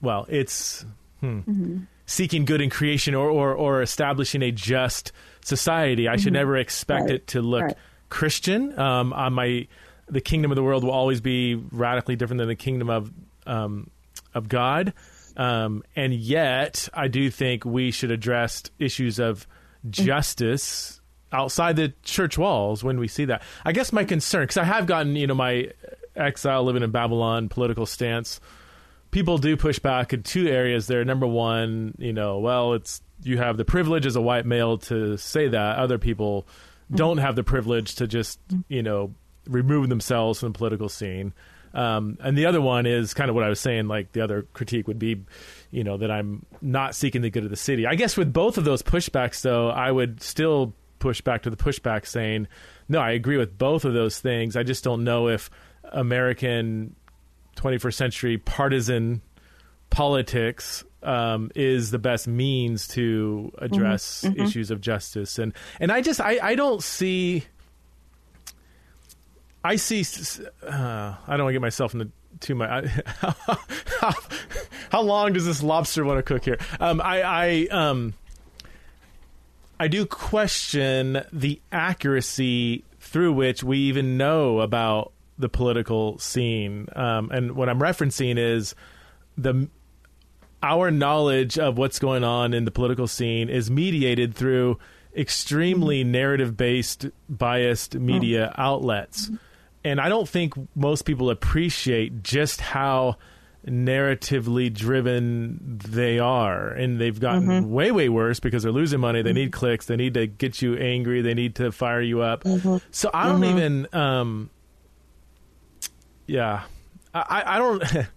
[0.00, 0.84] well, it's
[1.20, 1.78] hmm, mm-hmm.
[2.04, 5.12] seeking good in creation or, or or establishing a just
[5.44, 6.08] society.
[6.08, 6.22] I mm-hmm.
[6.22, 7.14] should never expect right.
[7.14, 7.76] it to look right.
[8.08, 8.78] Christian.
[8.78, 9.68] Um, on my
[10.08, 13.12] the kingdom of the world will always be radically different than the kingdom of
[13.46, 13.90] um,
[14.34, 14.92] of God.
[15.36, 19.46] Um, and yet, I do think we should address issues of
[19.86, 19.90] mm.
[19.90, 20.95] justice
[21.32, 23.42] outside the church walls when we see that.
[23.64, 25.70] I guess my concern, because I have gotten, you know, my
[26.14, 28.40] exile living in Babylon political stance.
[29.10, 31.04] People do push back in two areas there.
[31.04, 35.16] Number one, you know, well, it's you have the privilege as a white male to
[35.16, 35.78] say that.
[35.78, 36.46] Other people
[36.94, 39.14] don't have the privilege to just, you know,
[39.48, 41.32] remove themselves from the political scene.
[41.72, 43.86] Um, and the other one is kind of what I was saying.
[43.86, 45.24] Like the other critique would be,
[45.70, 47.86] you know, that I'm not seeking the good of the city.
[47.86, 50.74] I guess with both of those pushbacks, though, I would still
[51.06, 52.48] pushback to the pushback saying,
[52.88, 54.56] no, I agree with both of those things.
[54.56, 55.50] I just don't know if
[55.84, 56.96] American
[57.56, 59.22] 21st century partisan
[59.90, 64.34] politics um, is the best means to address mm-hmm.
[64.34, 64.42] mm-hmm.
[64.46, 65.38] issues of justice.
[65.38, 67.44] And, and I just, I, I don't see,
[69.62, 70.04] I see,
[70.62, 72.86] uh, I don't want to get myself into too much.
[73.06, 73.34] how,
[74.00, 74.12] how,
[74.90, 76.58] how, long does this lobster want to cook here?
[76.80, 78.14] Um, I, I, um,
[79.78, 86.88] I do question the accuracy through which we even know about the political scene.
[86.96, 88.74] Um, and what I'm referencing is
[89.36, 89.68] the
[90.62, 94.78] our knowledge of what's going on in the political scene is mediated through
[95.14, 96.12] extremely mm-hmm.
[96.12, 98.62] narrative based biased media oh.
[98.62, 99.30] outlets.
[99.84, 103.16] And I don't think most people appreciate just how
[103.66, 107.70] narratively driven they are and they've gotten mm-hmm.
[107.70, 109.38] way way worse because they're losing money they mm-hmm.
[109.38, 112.76] need clicks they need to get you angry they need to fire you up mm-hmm.
[112.92, 113.58] so i don't mm-hmm.
[113.58, 114.50] even um
[116.28, 116.62] yeah
[117.12, 117.82] i i don't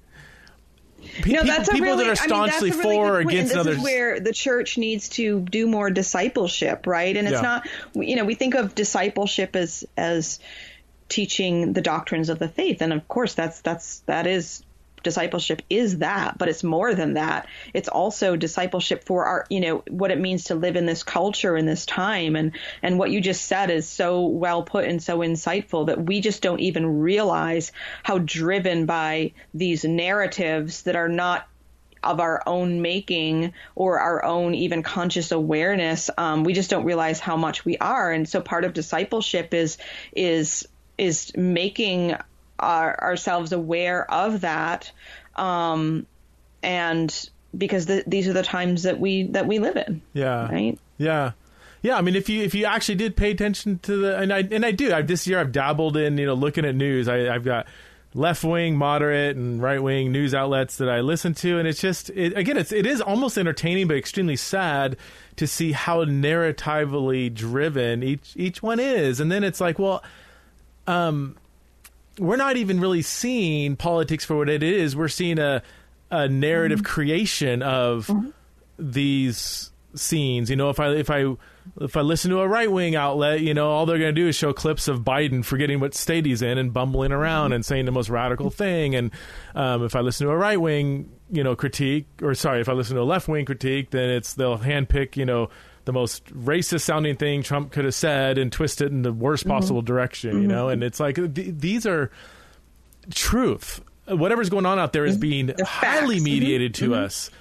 [1.22, 3.60] Pe- no, that's people, really, that are staunchly I mean, really for or against this
[3.60, 3.78] others.
[3.78, 7.16] is where the church needs to do more discipleship, right?
[7.16, 7.42] And it's yeah.
[7.42, 10.40] not, you know, we think of discipleship as as
[11.08, 14.64] teaching the doctrines of the faith, and of course, that's that's that is
[15.04, 17.48] discipleship is that, but it's more than that.
[17.74, 21.58] It's also discipleship for our, you know, what it means to live in this culture
[21.58, 22.36] in this time.
[22.36, 26.22] And, and what you just said is so well put and so insightful that we
[26.22, 27.72] just don't even realize
[28.04, 31.48] how driven by these narratives that are not
[32.02, 37.20] of our own making or our own even conscious awareness um, we just don't realize
[37.20, 39.78] how much we are and so part of discipleship is
[40.16, 40.66] is
[40.98, 42.16] is making
[42.60, 44.92] our, ourselves aware of that,
[45.36, 46.06] um,
[46.62, 50.02] and because the, these are the times that we that we live in.
[50.14, 50.52] Yeah.
[50.52, 50.78] Right.
[50.98, 51.32] Yeah.
[51.82, 54.40] Yeah, I mean, if you if you actually did pay attention to the and I
[54.40, 57.08] and I do, I, this year I've dabbled in you know looking at news.
[57.08, 57.68] I, I've got
[58.14, 62.10] left wing, moderate, and right wing news outlets that I listen to, and it's just
[62.10, 64.98] it, again, it's it is almost entertaining, but extremely sad
[65.38, 70.04] to see how narratively driven each each one is, and then it's like, well,
[70.86, 71.38] um,
[72.20, 74.96] we're not even really seeing politics for what it is.
[74.96, 75.64] We're seeing a
[76.12, 76.94] a narrative mm-hmm.
[76.94, 78.30] creation of mm-hmm.
[78.78, 80.50] these scenes.
[80.50, 81.36] You know, if I if I
[81.80, 84.28] if I listen to a right wing outlet, you know, all they're going to do
[84.28, 87.86] is show clips of Biden forgetting what state he's in and bumbling around and saying
[87.86, 88.96] the most radical thing.
[88.96, 89.12] And
[89.56, 92.74] um, if I listen to a right wing, you know, critique, or sorry, if I
[92.74, 95.50] listen to a left wing critique, then it's they'll handpick, you know,
[95.90, 99.44] the most racist sounding thing Trump could have said and twist it in the worst
[99.44, 99.54] mm-hmm.
[99.54, 100.42] possible direction, mm-hmm.
[100.44, 100.70] you know.
[100.70, 102.12] And it's like th- these are
[103.12, 103.82] truth.
[104.08, 105.22] Whatever's going on out there is mm-hmm.
[105.22, 107.06] being highly mediated to mm-hmm.
[107.06, 107.32] us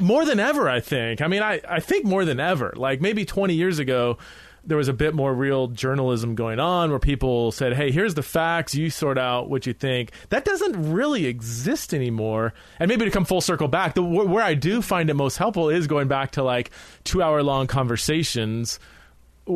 [0.00, 1.20] more than ever, I think.
[1.20, 2.72] I mean, I, I think more than ever.
[2.76, 4.16] Like maybe 20 years ago,
[4.64, 8.22] there was a bit more real journalism going on where people said, hey, here's the
[8.22, 10.12] facts, you sort out what you think.
[10.28, 12.54] That doesn't really exist anymore.
[12.78, 15.70] And maybe to come full circle back, the, where I do find it most helpful
[15.70, 16.70] is going back to like
[17.04, 18.78] two hour long conversations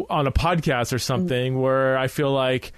[0.09, 1.63] on a podcast or something mm-hmm.
[1.63, 2.73] where I feel like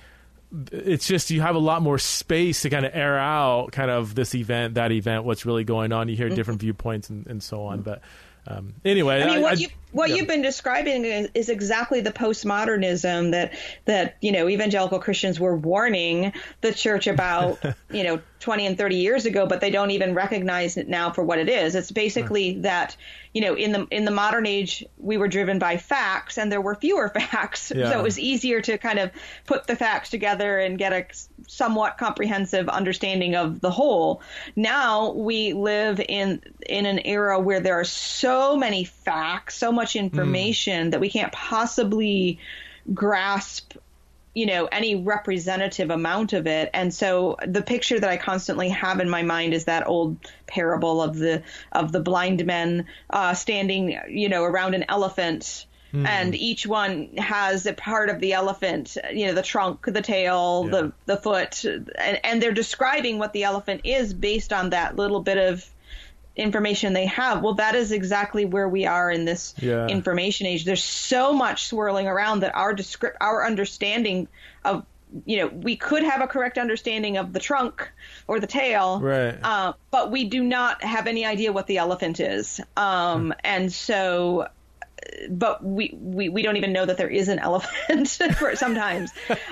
[0.72, 4.14] it's just you have a lot more space to kind of air out kind of
[4.14, 6.08] this event, that event, what's really going on.
[6.08, 6.36] You hear mm-hmm.
[6.36, 7.82] different viewpoints and, and so on.
[7.82, 8.02] But
[8.46, 10.16] um, anyway, I mean, what I, you what yeah.
[10.16, 15.56] you've been describing is, is, exactly the postmodernism that that you know evangelical Christians were
[15.56, 17.58] warning the church about,
[17.90, 21.24] you know, 20 and 30 years ago, but they don't even recognize it now for
[21.24, 21.74] what it is.
[21.74, 22.62] It's basically right.
[22.62, 22.96] that
[23.32, 26.60] you know in the in the modern age we were driven by facts and there
[26.60, 27.90] were fewer facts, yeah.
[27.90, 29.10] so it was easier to kind of
[29.46, 31.06] put the facts together and get a
[31.48, 34.20] somewhat comprehensive understanding of the whole.
[34.56, 39.83] Now we live in in an era where there are so many facts, so much
[39.96, 40.90] information mm.
[40.92, 42.38] that we can't possibly
[42.92, 43.74] grasp
[44.34, 49.00] you know any representative amount of it and so the picture that i constantly have
[49.00, 50.16] in my mind is that old
[50.46, 56.06] parable of the of the blind men uh, standing you know around an elephant mm.
[56.06, 60.64] and each one has a part of the elephant you know the trunk the tail
[60.64, 60.70] yeah.
[60.70, 65.20] the the foot and, and they're describing what the elephant is based on that little
[65.20, 65.70] bit of
[66.36, 67.42] information they have.
[67.42, 69.86] Well, that is exactly where we are in this yeah.
[69.86, 70.64] information age.
[70.64, 74.28] There's so much swirling around that our descri- our understanding
[74.64, 74.84] of
[75.26, 77.90] you know we could have a correct understanding of the trunk
[78.26, 79.38] or the tail, right?
[79.42, 82.60] Uh, but we do not have any idea what the elephant is.
[82.76, 83.32] Um, hmm.
[83.44, 84.48] And so
[85.30, 89.10] but we, we, we don't even know that there is an elephant sometimes.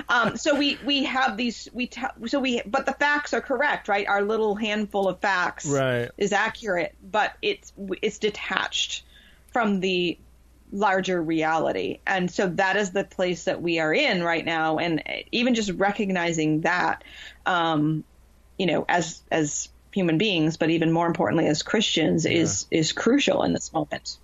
[0.09, 3.89] um, so we, we have these, we, t- so we, but the facts are correct,
[3.89, 4.07] right?
[4.07, 6.11] Our little handful of facts right.
[6.17, 9.05] is accurate, but it's, it's detached
[9.53, 10.19] from the
[10.73, 12.01] larger reality.
[12.07, 14.79] And so that is the place that we are in right now.
[14.79, 17.05] And even just recognizing that,
[17.45, 18.05] um,
[18.59, 22.33] you know, as, as human beings, but even more importantly as Christians yeah.
[22.33, 24.17] is, is crucial in this moment.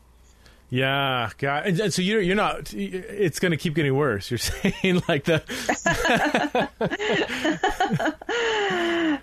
[0.71, 1.66] Yeah, God.
[1.66, 2.75] And, and so you're you're not.
[2.75, 4.31] It's going to keep getting worse.
[4.31, 5.43] You're saying like the.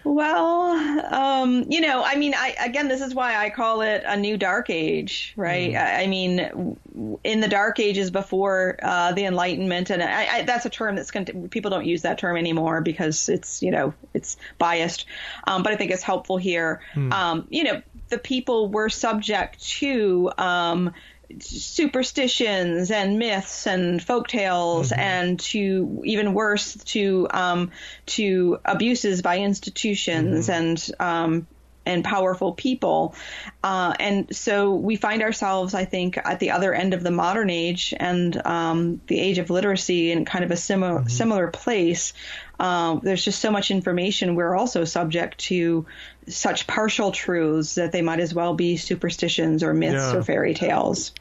[0.03, 0.71] well,
[1.13, 4.37] um, you know, I mean, I again, this is why I call it a new
[4.37, 5.73] dark age, right?
[5.73, 5.77] Mm.
[5.77, 6.77] I, I, mean,
[7.23, 11.11] in the dark ages before uh, the Enlightenment, and I, I, that's a term that's
[11.11, 15.05] going to people don't use that term anymore because it's you know it's biased,
[15.45, 16.81] um, but I think it's helpful here.
[16.95, 17.13] Mm.
[17.13, 20.31] Um, you know, the people were subject to.
[20.39, 20.91] Um,
[21.39, 24.99] superstitions and myths and folk tales mm-hmm.
[24.99, 27.71] and to even worse to um,
[28.05, 30.61] to abuses by institutions mm-hmm.
[30.61, 31.47] and um,
[31.85, 33.15] and powerful people.
[33.63, 37.49] Uh, and so we find ourselves, I think, at the other end of the modern
[37.49, 41.09] age and um, the age of literacy in kind of a similar mm-hmm.
[41.09, 42.13] similar place.
[42.59, 44.35] Uh, there's just so much information.
[44.35, 45.85] We're also subject to
[46.27, 50.15] such partial truths that they might as well be superstitions or myths yeah.
[50.15, 51.11] or fairy tales.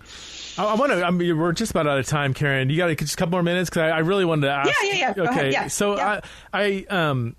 [0.57, 1.05] I, I want to.
[1.05, 2.71] I mean, we're just about out of time, Karen.
[2.71, 4.71] You got just a couple more minutes because I, I, really wanted to ask.
[4.83, 5.31] Yeah, yeah, yeah.
[5.31, 6.21] Okay, yeah, so yeah.
[6.53, 7.37] I, I um.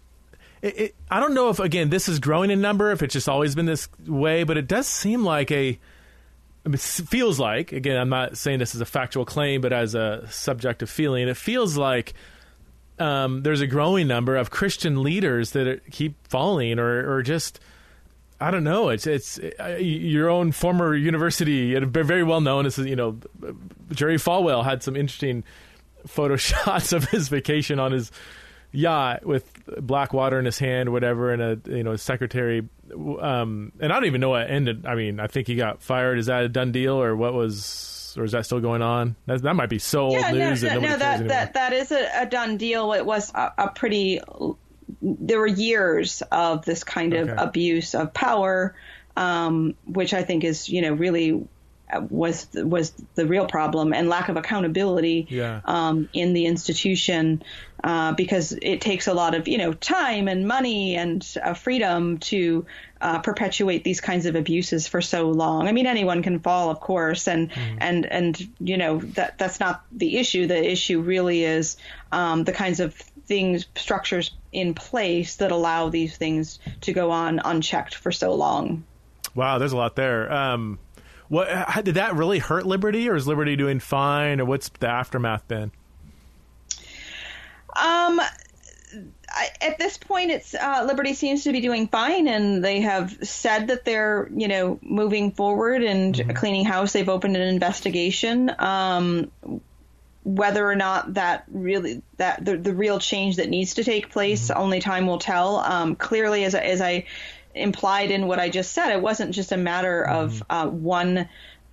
[0.66, 3.30] It, it, I don't know if again this is growing in number, if it's just
[3.30, 5.80] always been this way, but it does seem like a
[6.66, 10.28] it feels like again i'm not saying this is a factual claim but as a
[10.32, 12.16] subjective feeling it feels like
[12.99, 17.59] um, there's a growing number of Christian leaders that keep falling or, or just
[18.39, 18.89] I don't know.
[18.89, 22.70] It's it's uh, your own former university, very well known.
[22.78, 23.18] You know,
[23.91, 25.43] Jerry Falwell had some interesting
[26.07, 28.11] photo shots of his vacation on his
[28.72, 32.68] yacht with black water in his hand, whatever, and a you know secretary.
[32.93, 34.86] Um, and I don't even know what ended.
[34.86, 36.20] I mean, I think he got fired.
[36.20, 39.16] Is that a done deal, or what was or is that still going on?
[39.26, 40.63] That, that might be so yeah, old news.
[40.63, 42.93] No, that no, that, that that is a, a, done deal.
[42.93, 44.22] It was a, a, pretty.
[45.01, 47.43] There were years of this kind of okay.
[47.43, 48.76] abuse of power,
[49.18, 51.47] um, which I think is you know really
[52.09, 55.61] was was the real problem and lack of accountability yeah.
[55.66, 57.43] um, in the institution
[57.86, 62.18] uh, because it takes a lot of you know time and money and uh, freedom
[62.18, 62.66] to
[63.00, 65.68] uh, perpetuate these kinds of abuses for so long.
[65.68, 67.78] I mean, anyone can fall, of course, and mm.
[67.80, 70.48] and and you know that that's not the issue.
[70.48, 71.78] The issue really is
[72.12, 77.40] um, the kinds of things structures in place that allow these things to go on
[77.46, 78.84] unchecked for so long.
[79.36, 80.34] Wow, there's a lot there.
[80.34, 80.80] Um,
[81.28, 81.48] what
[81.84, 85.72] did that really hurt Liberty, or is Liberty doing fine, or what's the aftermath been?
[87.76, 88.21] Um,
[89.30, 93.17] I, at this point, it's uh, Liberty seems to be doing fine, and they have
[93.23, 96.32] said that they're you know moving forward and mm-hmm.
[96.32, 96.93] cleaning house.
[96.93, 98.51] They've opened an investigation.
[98.57, 99.32] Um,
[100.23, 104.49] whether or not that really that the, the real change that needs to take place,
[104.49, 104.59] mm-hmm.
[104.59, 105.57] only time will tell.
[105.57, 107.05] Um, clearly, as as I
[107.53, 110.51] implied in what I just said, it wasn't just a matter of mm-hmm.
[110.51, 111.30] uh, one.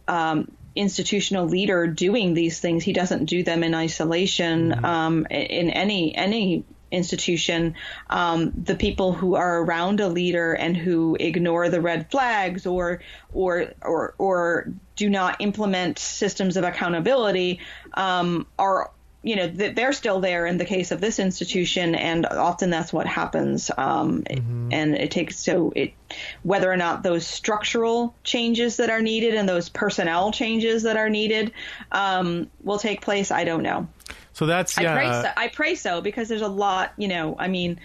[0.08, 2.84] Um, institutional leader doing these things.
[2.84, 4.84] He doesn't do them in isolation mm-hmm.
[4.84, 7.74] um, in any any institution.
[8.10, 13.00] Um, the people who are around a leader and who ignore the red flags or
[13.32, 17.60] or or or do not implement systems of accountability
[17.94, 18.90] um, are
[19.22, 23.06] you know they're still there in the case of this institution and often that's what
[23.06, 24.68] happens um, mm-hmm.
[24.72, 25.94] and it takes so it
[26.42, 31.10] whether or not those structural changes that are needed and those personnel changes that are
[31.10, 31.52] needed
[31.92, 33.30] um, will take place.
[33.30, 33.88] I don't know.
[34.32, 34.92] So that's yeah.
[34.92, 37.78] I pray so, I pray so because there's a lot you know i mean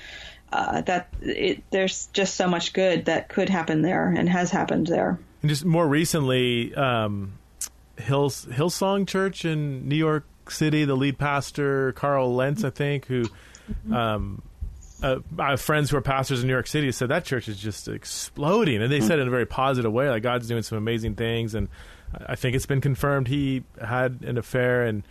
[0.51, 4.87] uh, that it, there's just so much good that could happen there and has happened
[4.87, 5.19] there.
[5.41, 7.33] And just more recently um,
[7.97, 13.25] Hills, hillsong church in new york City, the lead pastor Carl Lentz, I think, who
[13.91, 14.41] um,
[15.03, 17.57] uh, I have friends who are pastors in New York City said that church is
[17.57, 21.15] just exploding, and they said in a very positive way, like God's doing some amazing
[21.15, 21.69] things, and
[22.25, 25.03] I think it's been confirmed he had an affair and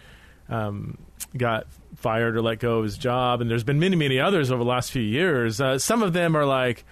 [0.49, 0.99] um,
[1.37, 1.67] got
[1.97, 4.69] fired or let go of his job, and there's been many, many others over the
[4.69, 5.61] last few years.
[5.61, 6.85] Uh, some of them are like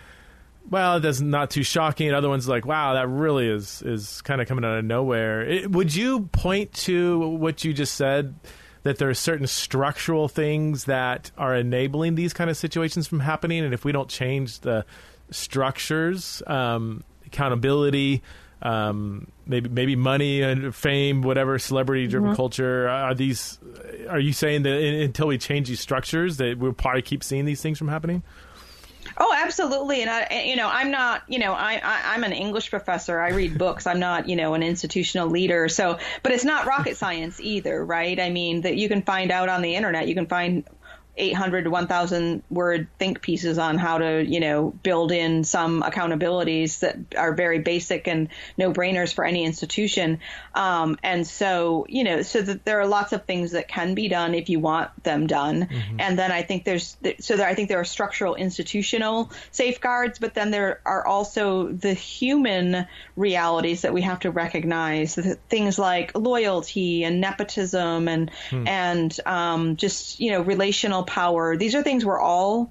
[0.71, 2.13] well, that's not too shocking.
[2.13, 5.43] Other ones like, wow, that really is is kind of coming out of nowhere.
[5.43, 8.35] It, would you point to what you just said
[8.85, 13.65] that there are certain structural things that are enabling these kind of situations from happening,
[13.65, 14.87] and if we don't change the
[15.31, 18.23] structures, um, accountability,
[18.63, 22.37] um, maybe maybe money and fame, whatever celebrity driven mm-hmm.
[22.37, 23.59] culture, are these?
[24.09, 27.61] Are you saying that until we change these structures, that we'll probably keep seeing these
[27.61, 28.23] things from happening?
[29.17, 30.03] Oh, absolutely.
[30.03, 33.21] And I, you know, I'm not, you know, I, I am an English professor.
[33.21, 33.87] I read books.
[33.87, 35.69] I'm not, you know, an institutional leader.
[35.69, 38.19] So, but it's not rocket science either, right?
[38.19, 40.09] I mean, that you can find out on the internet.
[40.09, 40.65] You can find
[41.17, 46.81] 800 to 1000 word think pieces on how to you know build in some accountabilities
[46.81, 50.19] that are very basic and no brainers for any institution
[50.55, 54.09] um, and so you know so that there are lots of things that can be
[54.09, 56.01] done if you want them done mm-hmm.
[56.01, 60.35] and then i think there's so there i think there are structural institutional safeguards but
[60.35, 62.87] then there are also the human
[63.17, 65.15] realities that we have to recognize
[65.49, 68.67] things like loyalty and nepotism and hmm.
[68.67, 71.57] and um, just you know relational power.
[71.57, 72.71] These are things we're all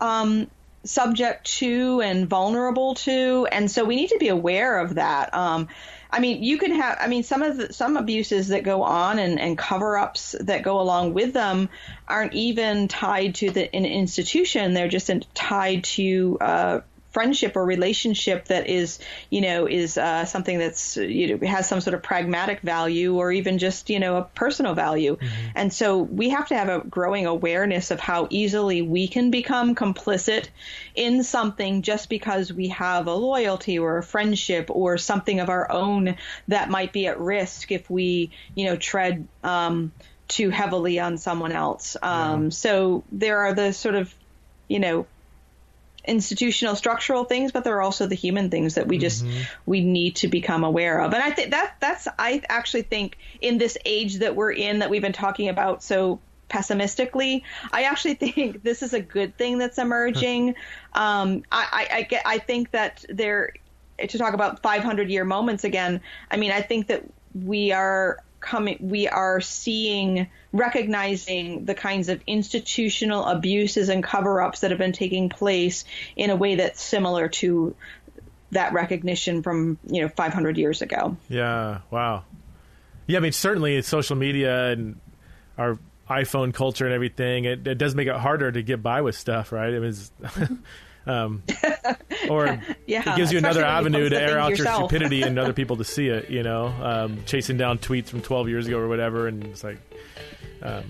[0.00, 0.50] um,
[0.84, 5.34] subject to and vulnerable to, and so we need to be aware of that.
[5.34, 5.68] Um,
[6.10, 6.98] I mean, you can have.
[7.00, 10.62] I mean, some of the, some abuses that go on and, and cover ups that
[10.62, 11.68] go along with them
[12.06, 14.72] aren't even tied to the an institution.
[14.72, 16.80] They're just in, tied to uh,
[17.10, 18.98] friendship or relationship that is,
[19.30, 23.32] you know, is uh, something that's, you know, has some sort of pragmatic value or
[23.32, 25.16] even just, you know, a personal value.
[25.16, 25.50] Mm-hmm.
[25.54, 29.74] And so we have to have a growing awareness of how easily we can become
[29.74, 30.48] complicit
[30.94, 35.70] in something just because we have a loyalty or a friendship or something of our
[35.72, 36.16] own
[36.48, 39.92] that might be at risk if we, you know, tread, um,
[40.28, 41.96] too heavily on someone else.
[42.02, 42.50] Um, yeah.
[42.50, 44.14] So there are the sort of,
[44.68, 45.06] you know,
[46.08, 49.42] institutional structural things, but there are also the human things that we just mm-hmm.
[49.66, 51.12] we need to become aware of.
[51.12, 54.90] And I think that that's I actually think in this age that we're in that
[54.90, 59.78] we've been talking about so pessimistically, I actually think this is a good thing that's
[59.78, 60.54] emerging.
[60.94, 63.52] um, I, I, I get I think that there
[63.98, 66.00] to talk about 500 year moments again.
[66.30, 67.02] I mean, I think that
[67.34, 74.70] we are coming we are seeing recognizing the kinds of institutional abuses and cover-ups that
[74.70, 75.84] have been taking place
[76.16, 77.74] in a way that's similar to
[78.50, 81.16] that recognition from you know 500 years ago.
[81.28, 82.24] Yeah wow.
[83.06, 85.00] Yeah i mean certainly social media and
[85.56, 85.78] our
[86.10, 89.52] iphone culture and everything it, it does make it harder to get by with stuff
[89.52, 89.72] right?
[89.72, 90.54] It was mm-hmm.
[91.08, 91.42] Um,
[92.30, 95.38] or Yeah, it gives you another when you avenue to air out your stupidity and
[95.38, 96.30] other people to see it.
[96.30, 99.78] You know, um, chasing down tweets from 12 years ago or whatever, and it's like.
[100.62, 100.84] Um,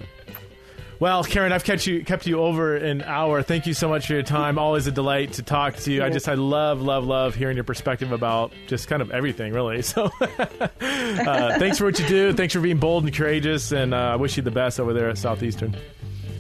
[1.01, 3.43] well, Karen, I've kept you kept you over an hour.
[3.43, 4.59] Thank you so much for your time.
[4.59, 6.03] Always a delight to talk to you.
[6.03, 9.83] I just I love love love hearing your perspective about just kind of everything, really.
[9.89, 12.33] So, uh, thanks for what you do.
[12.33, 15.09] Thanks for being bold and courageous, and uh, I wish you the best over there
[15.09, 15.77] at Southeastern.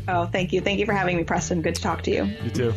[0.08, 0.60] Oh, thank you.
[0.60, 1.62] Thank you for having me, Preston.
[1.62, 2.24] Good to talk to you.
[2.42, 2.74] You too.